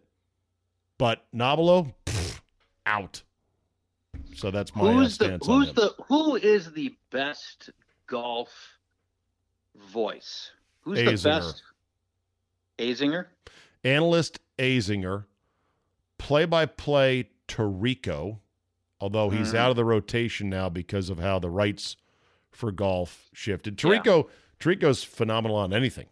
[0.96, 2.40] But Nobilo, pfft,
[2.86, 3.22] out.
[4.34, 7.70] So that's my uh, who's the who's the who is the best
[8.06, 8.50] golf
[9.92, 10.50] voice?
[10.82, 11.22] Who's Azinger.
[11.22, 11.62] the best?
[12.78, 13.26] Azinger.
[13.84, 15.24] analyst Azinger,
[16.18, 18.38] play by play Tirico,
[19.00, 19.56] although he's Mhm.
[19.56, 21.96] out of the rotation now because of how the rights
[22.50, 23.80] for golf shifted.
[23.82, 23.90] Yeah.
[24.00, 26.06] Tirico, Tirico's phenomenal on anything.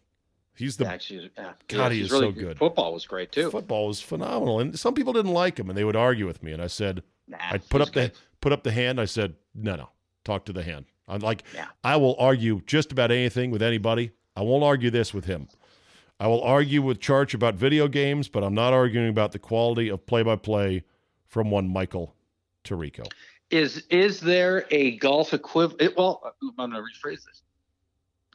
[0.55, 1.53] He's the Actually, yeah.
[1.67, 2.57] God, Yeah, he he's is really so good.
[2.59, 3.49] Football was great too.
[3.49, 6.51] football was phenomenal, and some people didn't like him, and they would argue with me,
[6.51, 7.01] and I said,
[7.51, 8.99] I'd put up the put up the hand.
[8.99, 9.89] I said, no, no,
[10.23, 10.85] talk to the hand.
[11.07, 11.67] I'm like, Yeah.
[11.83, 14.11] I will argue just about anything with anybody.
[14.35, 15.47] I won't argue this with him.
[16.19, 19.89] I will argue with Charch about video games, but I'm not arguing about the quality
[19.89, 20.83] of play by play
[21.27, 22.15] from one Michael
[22.63, 23.05] Tirico.
[23.49, 25.95] Is is there a golf equivalent?
[25.97, 27.41] Well, I'm going to rephrase this.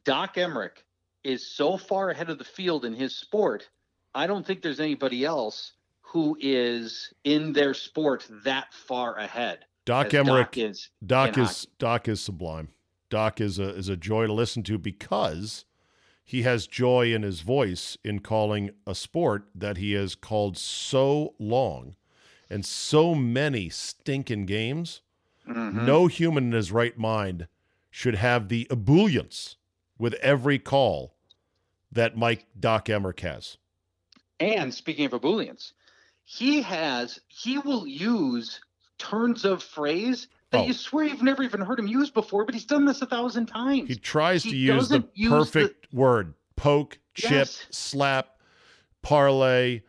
[0.05, 0.83] Doc Emrick
[1.25, 3.69] is so far ahead of the field in his sport.
[4.15, 5.73] I don't think there's anybody else
[6.09, 9.67] who is in their sport that far ahead.
[9.85, 10.89] Doc Emrick Doc is.
[11.05, 12.69] Doc is Doc is sublime.
[13.11, 15.67] Doc is a is a joy to listen to because
[16.25, 21.35] he has joy in his voice in calling a sport that he has called so
[21.39, 21.95] long
[22.49, 25.03] and so many stinking games.
[25.47, 25.85] Mhm.
[25.85, 27.49] No human in his right mind
[27.91, 29.57] should have the ebullience
[29.99, 31.15] with every call
[31.93, 33.59] that Mike Doc Emrick has.
[34.41, 35.73] And speaking of ebullience,
[36.31, 38.61] he has he will use
[38.99, 40.67] turns of phrase that Oh.
[40.67, 43.47] you swear you've never even heard him use before, but he's done this a thousand
[43.47, 43.89] times.
[43.89, 47.65] He tries He to use the use the- perfect word poke, chip, Yes.
[47.71, 48.37] slap,
[49.01, 49.81] parlay,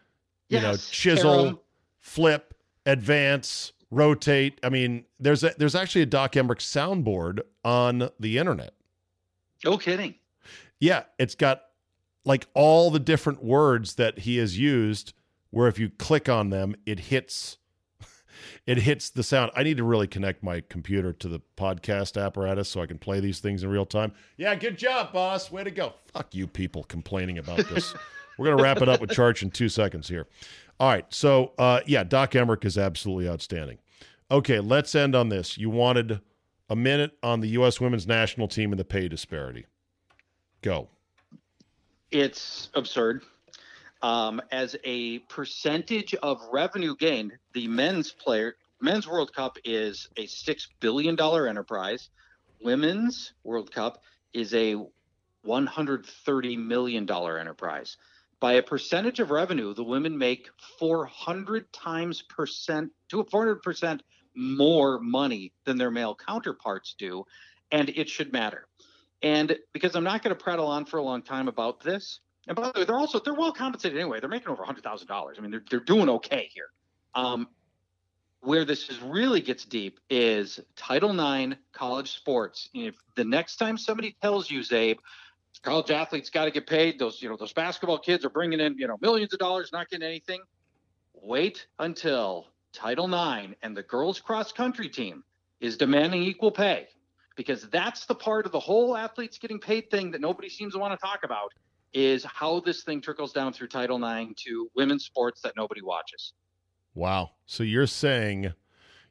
[0.48, 1.60] you know, chisel, Carolyn.
[2.00, 2.54] flip,
[2.86, 4.60] advance, rotate.
[4.64, 8.74] I mean, there's a, there's actually a Doc Emrick soundboard on the internet.
[9.66, 10.16] No kidding.
[10.80, 11.64] Yeah, it's got
[12.24, 15.14] like all the different words that he has used
[15.52, 17.58] where if you click on them, it hits
[18.66, 19.52] it hits the sound.
[19.56, 23.20] I need to really connect my computer to the podcast apparatus so I can play
[23.20, 24.14] these things in real time.
[24.38, 25.52] Yeah, good job, boss.
[25.52, 25.94] Way to go.
[26.14, 27.94] Fuck you people complaining about this.
[28.38, 30.26] We're going to wrap it up with Charch in 2 seconds here.
[30.80, 31.06] All right.
[31.10, 33.80] So, uh yeah, Doc Emrick is absolutely outstanding.
[34.32, 35.58] Okay, let's end on this.
[35.58, 36.22] You wanted
[36.70, 39.66] a minute on the US women's national team and the pay disparity.
[40.62, 40.88] Go.
[42.12, 43.24] It's absurd.
[44.02, 50.26] Um, as a percentage of revenue gained, the men's player men's World Cup is a
[50.26, 52.10] six billion dollar enterprise.
[52.62, 54.02] Women's World Cup
[54.34, 54.78] is a
[55.42, 57.98] one hundred thirty million dollar enterprise.
[58.40, 63.62] By a percentage of revenue, the women make four hundred times percent to four hundred
[63.64, 64.04] percent
[64.36, 67.26] more money than their male counterparts do,
[67.72, 68.66] and it should matter.
[69.22, 72.56] And because I'm not going to prattle on for a long time about this, and
[72.56, 74.20] by the way, they're also they're well compensated anyway.
[74.20, 75.38] They're making over hundred thousand dollars.
[75.38, 76.70] I mean, they're they're doing okay here.
[77.16, 77.48] Um,
[78.42, 82.70] where this is really gets deep is Title IX college sports.
[82.74, 84.98] If the next time somebody tells you, Czabe,
[85.62, 88.78] college athletes got to get paid, those you know those basketball kids are bringing in
[88.78, 90.42] you know millions of dollars, not getting anything.
[91.14, 95.24] Wait until Title IX and the girls cross country team
[95.60, 96.88] is demanding equal pay
[97.36, 100.80] because that's the part of the whole athletes getting paid thing that nobody seems to
[100.80, 101.54] want to talk about
[101.94, 106.34] is how this thing trickles down through Title IX to women's sports that nobody watches.
[106.94, 107.32] Wow.
[107.46, 108.54] So you're saying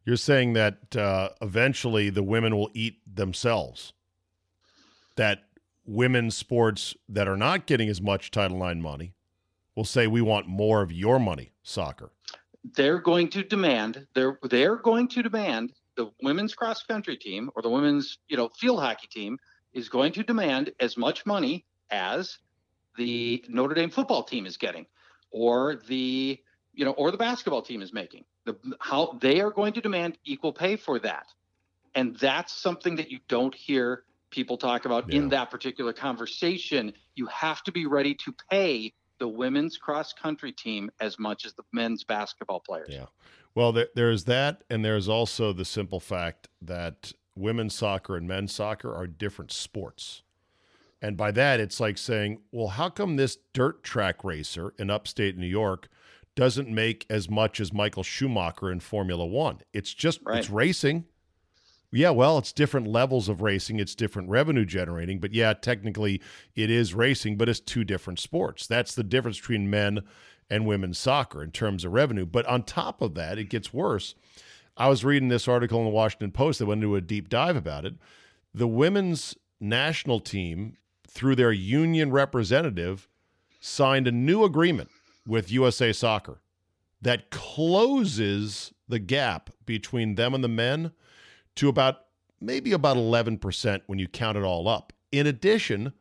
[0.05, 3.93] you're saying that uh, eventually the women will eat themselves.
[5.17, 5.45] That
[5.85, 9.15] women's sports that are not getting as much Title IX money
[9.75, 12.11] will say we want more of your money, soccer.
[12.75, 17.63] They're going to demand they're they're going to demand the women's cross country team or
[17.63, 19.39] the women's you know field hockey team
[19.73, 22.39] is going to demand as much money as
[22.99, 24.85] the Notre Dame football team is getting
[25.31, 26.39] or the
[26.75, 28.25] you know or the basketball team is making.
[28.45, 31.27] The how they are going to demand equal pay for that,
[31.95, 35.21] and that's something that you don't hear people talk about Yeah.
[35.21, 36.93] in that particular conversation.
[37.15, 41.55] You have to be ready to pay the women's cross country team as much as
[41.55, 42.91] the men's basketball players.
[42.91, 43.07] Yeah.
[43.55, 48.55] Well, there, there's that, and there's also the simple fact that women's soccer and men's
[48.55, 50.23] soccer are different sports.
[51.01, 55.37] And by that, it's like saying, well, how come this dirt track racer in upstate
[55.37, 55.89] New York
[56.35, 59.59] doesn't make as much as Michael Schumacher in Formula One?
[59.73, 60.39] It's just, Right.
[60.39, 61.05] it's racing.
[61.91, 63.79] Yeah, well, it's different levels of racing.
[63.81, 65.21] It's different revenue generating.
[65.21, 66.21] But yeah, technically
[66.55, 68.67] it is racing, but it's two different sports.
[68.67, 70.01] That's the difference between men
[70.51, 72.27] and women's soccer in terms of revenue.
[72.27, 74.15] But on top of that, it gets worse.
[74.77, 77.57] I was reading this article in the Washington Post that went into a deep dive
[77.57, 77.95] about it.
[78.53, 80.77] The women's national team,
[81.11, 83.09] through their union representative,
[83.61, 84.91] signed a new agreement
[85.27, 86.41] with USA Soccer
[87.01, 90.93] that closes the gap between them and the men
[91.57, 92.07] to about
[92.41, 94.93] maybe about 11% when you count it all up.
[95.11, 95.93] In addition,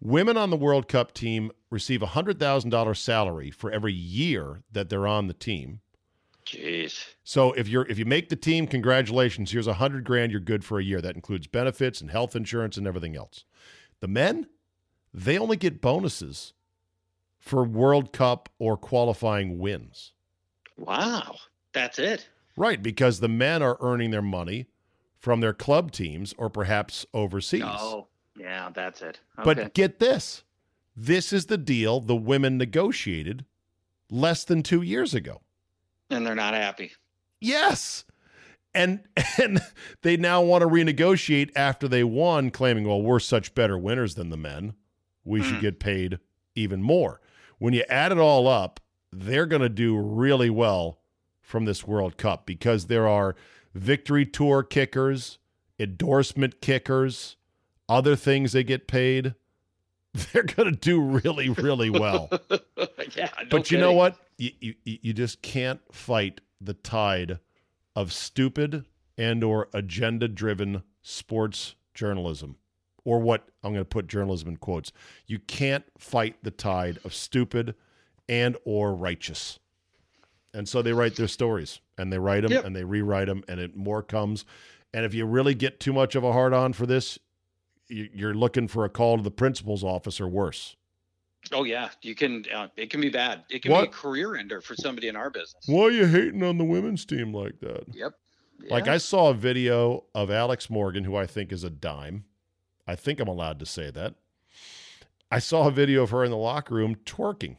[0.00, 5.06] women on the World Cup team receive a $100,000 salary for every year that they're
[5.06, 5.80] on the team.
[6.46, 7.04] Jeez.
[7.22, 9.52] So if you're if you make the team, congratulations.
[9.52, 10.32] Here's a hundred grand.
[10.32, 11.00] You're good for a year.
[11.00, 13.44] That includes benefits and health insurance and everything else.
[14.00, 14.46] The men,
[15.12, 16.52] they only get bonuses
[17.38, 20.12] for World Cup or qualifying wins.
[20.76, 21.36] Wow.
[21.72, 22.28] That's it.
[22.56, 24.66] Right, because the men are earning their money
[25.18, 27.62] from their club teams or perhaps overseas.
[27.64, 29.20] Oh, yeah, that's it.
[29.38, 29.44] Okay.
[29.44, 30.44] But get this.
[30.96, 33.44] This is the deal the women negotiated
[34.10, 35.42] less than 2 years ago.
[36.10, 36.92] and they're not happy.
[37.40, 38.04] Yes.
[38.74, 39.00] And
[39.38, 39.60] and
[40.02, 44.30] they now want to renegotiate after they won, claiming, well, we're such better winners than
[44.30, 44.74] the men.
[45.24, 45.60] We should Mm.
[45.62, 46.18] get paid
[46.54, 47.20] even more.
[47.58, 48.80] When you add it all up,
[49.12, 51.00] they're going to do really well
[51.42, 53.34] from this World Cup because there are
[53.74, 55.38] victory tour kickers,
[55.78, 57.36] endorsement kickers,
[57.88, 59.34] other things they get paid.
[60.32, 62.28] They're going to do really, really well
[63.16, 64.16] yeah, no but you know what?
[64.38, 67.38] You, you you just can't fight the tide
[67.96, 68.84] of stupid
[69.18, 72.56] and or agenda driven sports journalism
[73.04, 74.92] or what I'm going to put journalism in quotes.
[75.26, 77.74] You can't fight the tide of stupid
[78.28, 79.58] and or righteous.
[80.54, 82.64] And so they write their stories and they write them Yep.
[82.64, 84.44] and they rewrite them and it more comes.
[84.92, 87.18] And if you really get too much of a hard on for this,
[87.88, 90.76] you- you're looking for a call to the principal's office or worse.
[91.52, 92.44] Oh yeah, you can.
[92.54, 93.44] Uh, it can be bad.
[93.50, 93.82] It can What?
[93.82, 95.64] be a career ender for somebody in our business.
[95.66, 97.84] Why are you hating on the women's team like that?
[97.94, 98.12] Yep.
[98.68, 102.24] Like I saw a video of Alex Morgan, who I think is a dime.
[102.86, 104.16] I think I'm allowed to say that.
[105.30, 107.56] I saw a video of her in the locker room twerking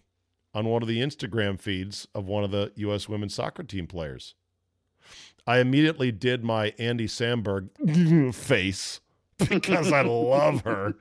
[0.53, 3.09] on one of the Instagram feeds of one of the U.S.
[3.09, 4.35] women's soccer team players.
[5.47, 8.99] I immediately did my Andy Samberg face
[9.49, 10.93] because I love her.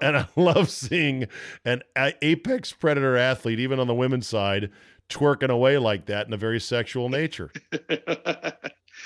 [0.00, 1.26] And I love seeing
[1.64, 4.70] an apex predator athlete, even on the women's side,
[5.08, 7.50] twerking away like that in a very sexual nature.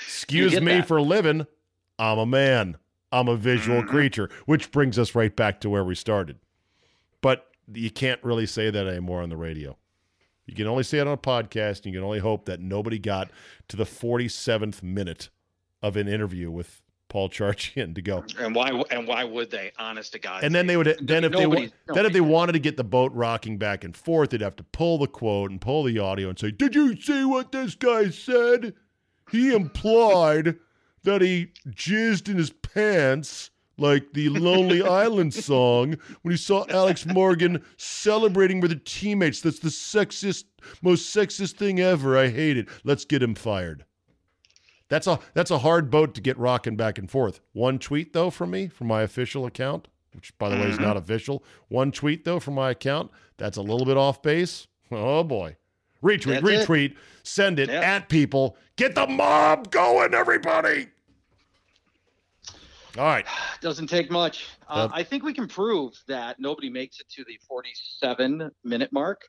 [0.03, 0.87] Excuse me that.
[0.87, 1.45] for living.
[1.99, 2.77] I'm a man.
[3.11, 3.87] I'm a visual Mhm.
[3.89, 6.39] creature, which brings us right back to where we started.
[7.21, 9.77] But you can't really say that anymore on the radio.
[10.45, 12.99] You can only say it on a podcast, and you can only hope that nobody
[12.99, 13.29] got
[13.67, 15.29] to the 47th minute
[15.81, 16.80] of an interview with
[17.11, 18.23] Paul Charchian to go.
[18.39, 18.69] and why?
[18.89, 19.73] And why would they?
[19.77, 20.45] Honest to God.
[20.45, 22.85] And then they would then if they Nobody- then if they wanted to get the
[22.85, 26.29] boat rocking back and forth, they'd have to pull the quote and pull the audio
[26.29, 28.73] and say, "Did you see what this guy said?
[29.29, 30.55] He implied
[31.03, 37.05] that he jizzed in his pants." Like the Lonely Island song when he saw Alex
[37.05, 39.41] Morgan celebrating with her teammates.
[39.41, 40.43] That's the sexist,
[40.83, 42.15] most sexist thing ever.
[42.15, 42.67] I hate it.
[42.83, 43.83] Let's get him fired.
[44.91, 47.39] That's a that's a hard boat to get rocking back and forth.
[47.53, 50.83] One tweet though from me from my official account, which by the way is Mm-hmm.
[50.83, 51.45] not official.
[51.69, 54.67] One tweet though from my account that's a little bit off base.
[54.91, 55.55] Oh boy.
[56.03, 56.67] Retweet, That's it.
[56.67, 57.83] retweet, send it Yep.
[57.83, 58.57] at people.
[58.75, 60.87] Get the mob going, everybody.
[62.97, 63.25] All right.
[63.61, 64.47] Doesn't take much.
[64.67, 64.91] Uh, Yep.
[64.93, 69.21] I think we can prove that nobody makes it to the 47 minute mark.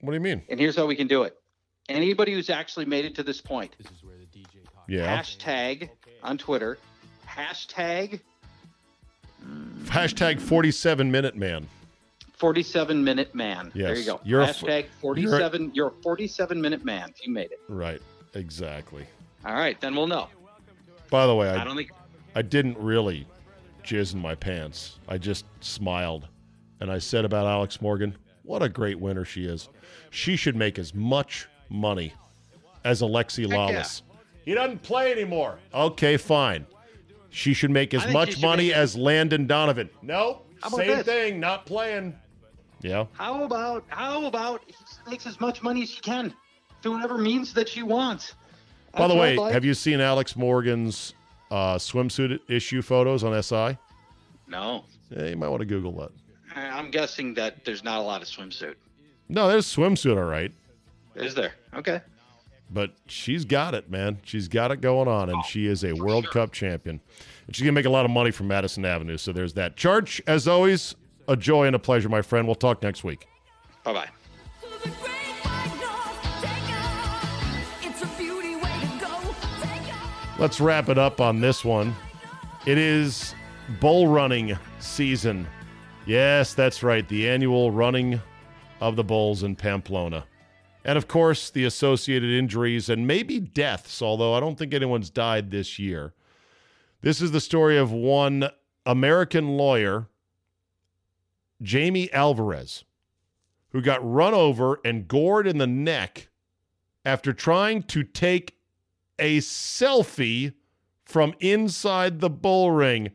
[0.00, 0.42] What do you mean?
[0.48, 1.36] And here's how we can do it.
[1.88, 3.86] Anybody who's actually made it to this point, This
[4.88, 5.20] Yeah.
[5.20, 5.90] hashtag
[6.22, 6.78] on Twitter,
[7.26, 8.20] hashtag
[9.44, 11.68] mm, Hashtag 47 minute man.
[12.38, 13.70] 47 minute man.
[13.74, 14.20] There you go.
[14.24, 15.72] You're hashtag 47.
[15.74, 17.60] You're a 47 minute man if you made it.
[17.68, 18.00] Right.
[18.34, 19.06] Exactly.
[19.44, 20.28] All right, then we'll know.
[21.10, 21.90] By the way, I I, don't think.
[22.34, 23.26] I didn't really
[23.82, 24.98] jizz in my pants.
[25.08, 26.28] I just smiled.
[26.80, 29.68] And I said about Alex Morgan, what a great winner she is.
[30.10, 32.12] She should make as much money
[32.84, 33.46] as Alexi.
[33.46, 34.02] Lalas.
[34.48, 35.58] He doesn't play anymore.
[35.74, 36.64] Okay, fine.
[37.28, 39.90] She should make as much money make- as Landon Donovan.
[40.00, 40.46] Nope.
[40.62, 41.04] How about Same this?
[41.04, 42.16] thing, not playing.
[42.80, 43.04] Yeah.
[43.12, 44.74] How about how about he
[45.10, 46.32] makes as much money as she can
[46.80, 48.32] through whatever means that she wants.
[48.92, 49.52] By the That's what way, like.
[49.52, 51.12] have you seen Alex Morgan's
[51.50, 53.76] uh, swimsuit issue photos on SI?
[54.46, 56.10] No, Yeah, you might want to Google that.
[56.56, 58.76] I'm guessing that there's not a lot of swimsuit.
[59.28, 60.50] No, there's swimsuit, all right.
[61.16, 61.52] Is there?
[61.74, 62.00] Okay.
[62.70, 64.18] But she's got it, man.
[64.24, 66.32] She's got it going on, and she is a World sure.
[66.32, 67.00] Cup champion.
[67.46, 69.16] And she's going to make a lot of money from Madison Avenue.
[69.16, 69.76] So there's that.
[69.76, 70.94] Charch, as always,
[71.28, 72.46] a joy and a pleasure, my friend.
[72.46, 73.26] We'll talk next week.
[73.84, 74.08] Bye bye.
[74.60, 77.84] To the great white north, take off.
[77.84, 79.18] It's a beauty way to go.
[79.62, 80.38] Take off.
[80.38, 81.96] Let's wrap it up on this one.
[82.66, 83.34] It is
[83.80, 85.46] bull running season.
[86.04, 87.08] Yes, that's right.
[87.08, 88.20] The annual running
[88.80, 90.24] of the bulls in Pamplona.
[90.84, 95.50] And of course, the associated injuries and maybe deaths, although I don't think anyone's died
[95.50, 96.14] this year.
[97.02, 98.50] This is the story of one
[98.86, 100.08] American lawyer,
[101.60, 102.84] Jamie Alvarez,
[103.70, 106.28] who got run over and gored in the neck
[107.04, 108.56] after trying to take
[109.18, 110.54] a selfie
[111.04, 113.10] from inside the bull ring.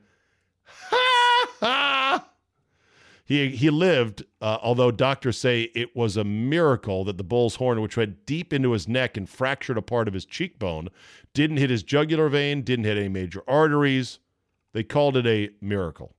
[0.64, 2.28] Ha ha!
[3.26, 7.82] He, he lived, uh, although doctors say it was a miracle that the bull's horn,
[7.82, 10.90] which went deep into his neck and fractured a part of his cheekbone,
[11.34, 14.20] didn't hit his jugular vein, didn't hit any major arteries.
[14.74, 16.14] They called it a miracle.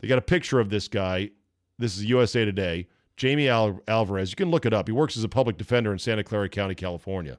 [0.00, 1.30] They got a picture of this guy.
[1.78, 2.88] This is USA Today.
[3.16, 4.30] Jamie Al- Alvarez.
[4.30, 4.88] You can look it up.
[4.88, 7.38] He works as a public defender in Santa Clara County, California.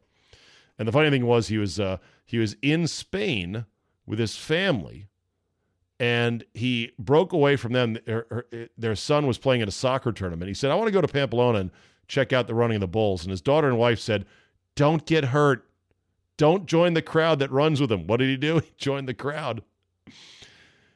[0.79, 3.65] And the funny thing was, he was uh, he was in Spain
[4.05, 5.07] with his family,
[5.99, 7.97] and he broke away from them.
[8.77, 10.47] Their son was playing in a soccer tournament.
[10.47, 11.71] He said, "I want to go to Pamplona and
[12.07, 14.25] check out the running of the bulls." And his daughter and wife said,
[14.75, 15.69] "Don't get hurt.
[16.37, 18.59] Don't join the crowd that runs with him." What did he do?
[18.65, 19.63] He joined the crowd.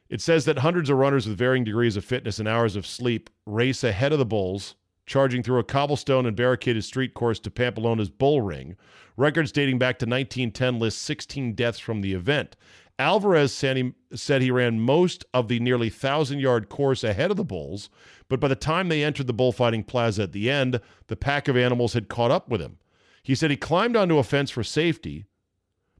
[0.10, 3.30] It says that hundreds of runners with varying degrees of fitness and hours of sleep
[3.46, 4.76] race ahead of the bulls,
[5.06, 8.76] charging through a cobblestone and barricaded street course to Pamplona's bull ring.
[9.18, 12.56] Records dating back to 1910 list 16 deaths from the event.
[13.00, 17.38] Alvarez said he, said he ran most of the nearly 1,000 yard course ahead of
[17.38, 17.90] the bulls,
[18.28, 21.56] but by the time they entered the bullfighting plaza at the end, the pack of
[21.56, 22.78] animals had caught up with him.
[23.24, 25.26] He said he climbed onto a fence for safety,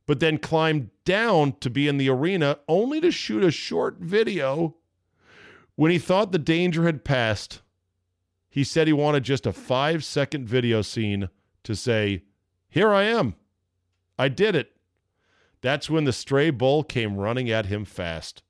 [0.06, 4.76] but then climbed down to be in the arena only to shoot a short video.
[5.76, 7.62] When he thought the danger had passed,
[8.50, 11.30] he said he wanted just a five second video scene
[11.64, 12.24] to say,
[12.68, 13.36] Here I am.
[14.18, 14.74] I did it.
[15.62, 18.44] That's when the stray bull came running at him fast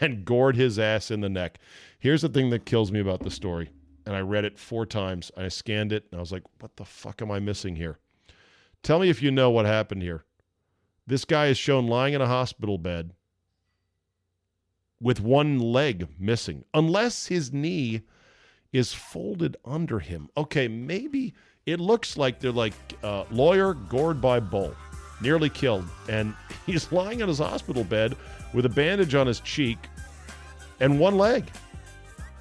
[0.00, 1.58] and gored his ass in the neck.
[1.98, 3.70] Here's the thing that kills me about the story.
[4.06, 5.30] And I read it four times.
[5.36, 7.98] I scanned it and I was like, what the fuck am I missing here?
[8.82, 10.24] Tell me if you know what happened here.
[11.06, 13.12] This guy is shown lying in a hospital bed
[15.00, 18.02] with one leg missing, unless his knee
[18.72, 20.28] is folded under him.
[20.36, 21.34] Okay, maybe
[21.66, 24.74] it looks like they're like uh, lawyer gored by bull,
[25.20, 26.34] nearly killed, and
[26.66, 28.16] he's lying in his hospital bed
[28.52, 29.78] with a bandage on his cheek
[30.80, 31.50] and one leg.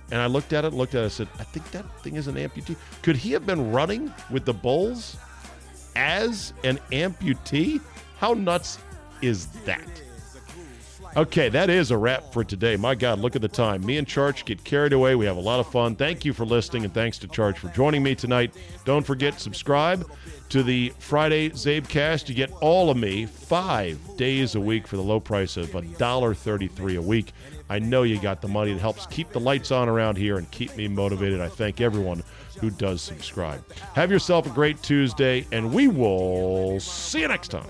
[0.09, 2.27] And I looked at it, looked at it, I said, I think that thing is
[2.27, 2.77] an amputee.
[3.01, 5.17] Could he have been running with the bulls
[5.97, 7.81] as an amputee?
[8.17, 8.79] How nuts
[9.21, 9.89] is that?
[11.17, 12.75] Okay, that is a wrap for today.
[12.75, 13.83] My God, look at the time.
[13.83, 15.15] Me and Charch get carried away.
[15.15, 15.95] We have a lot of fun.
[15.95, 18.53] Thank you for listening, and thanks to Charch for joining me tonight.
[18.85, 20.07] Don't forget, subscribe
[20.49, 22.29] to the Friday CzabeCast.
[22.29, 26.97] You get all of me five days a week for the low price of $1.33
[26.97, 27.33] a week.
[27.67, 28.71] I know you got the money.
[28.73, 31.41] It helps keep the lights on around here and keep me motivated.
[31.41, 32.21] I thank everyone
[32.59, 33.63] who does subscribe.
[33.93, 37.65] Have yourself a great Tuesday, and we will see you next time.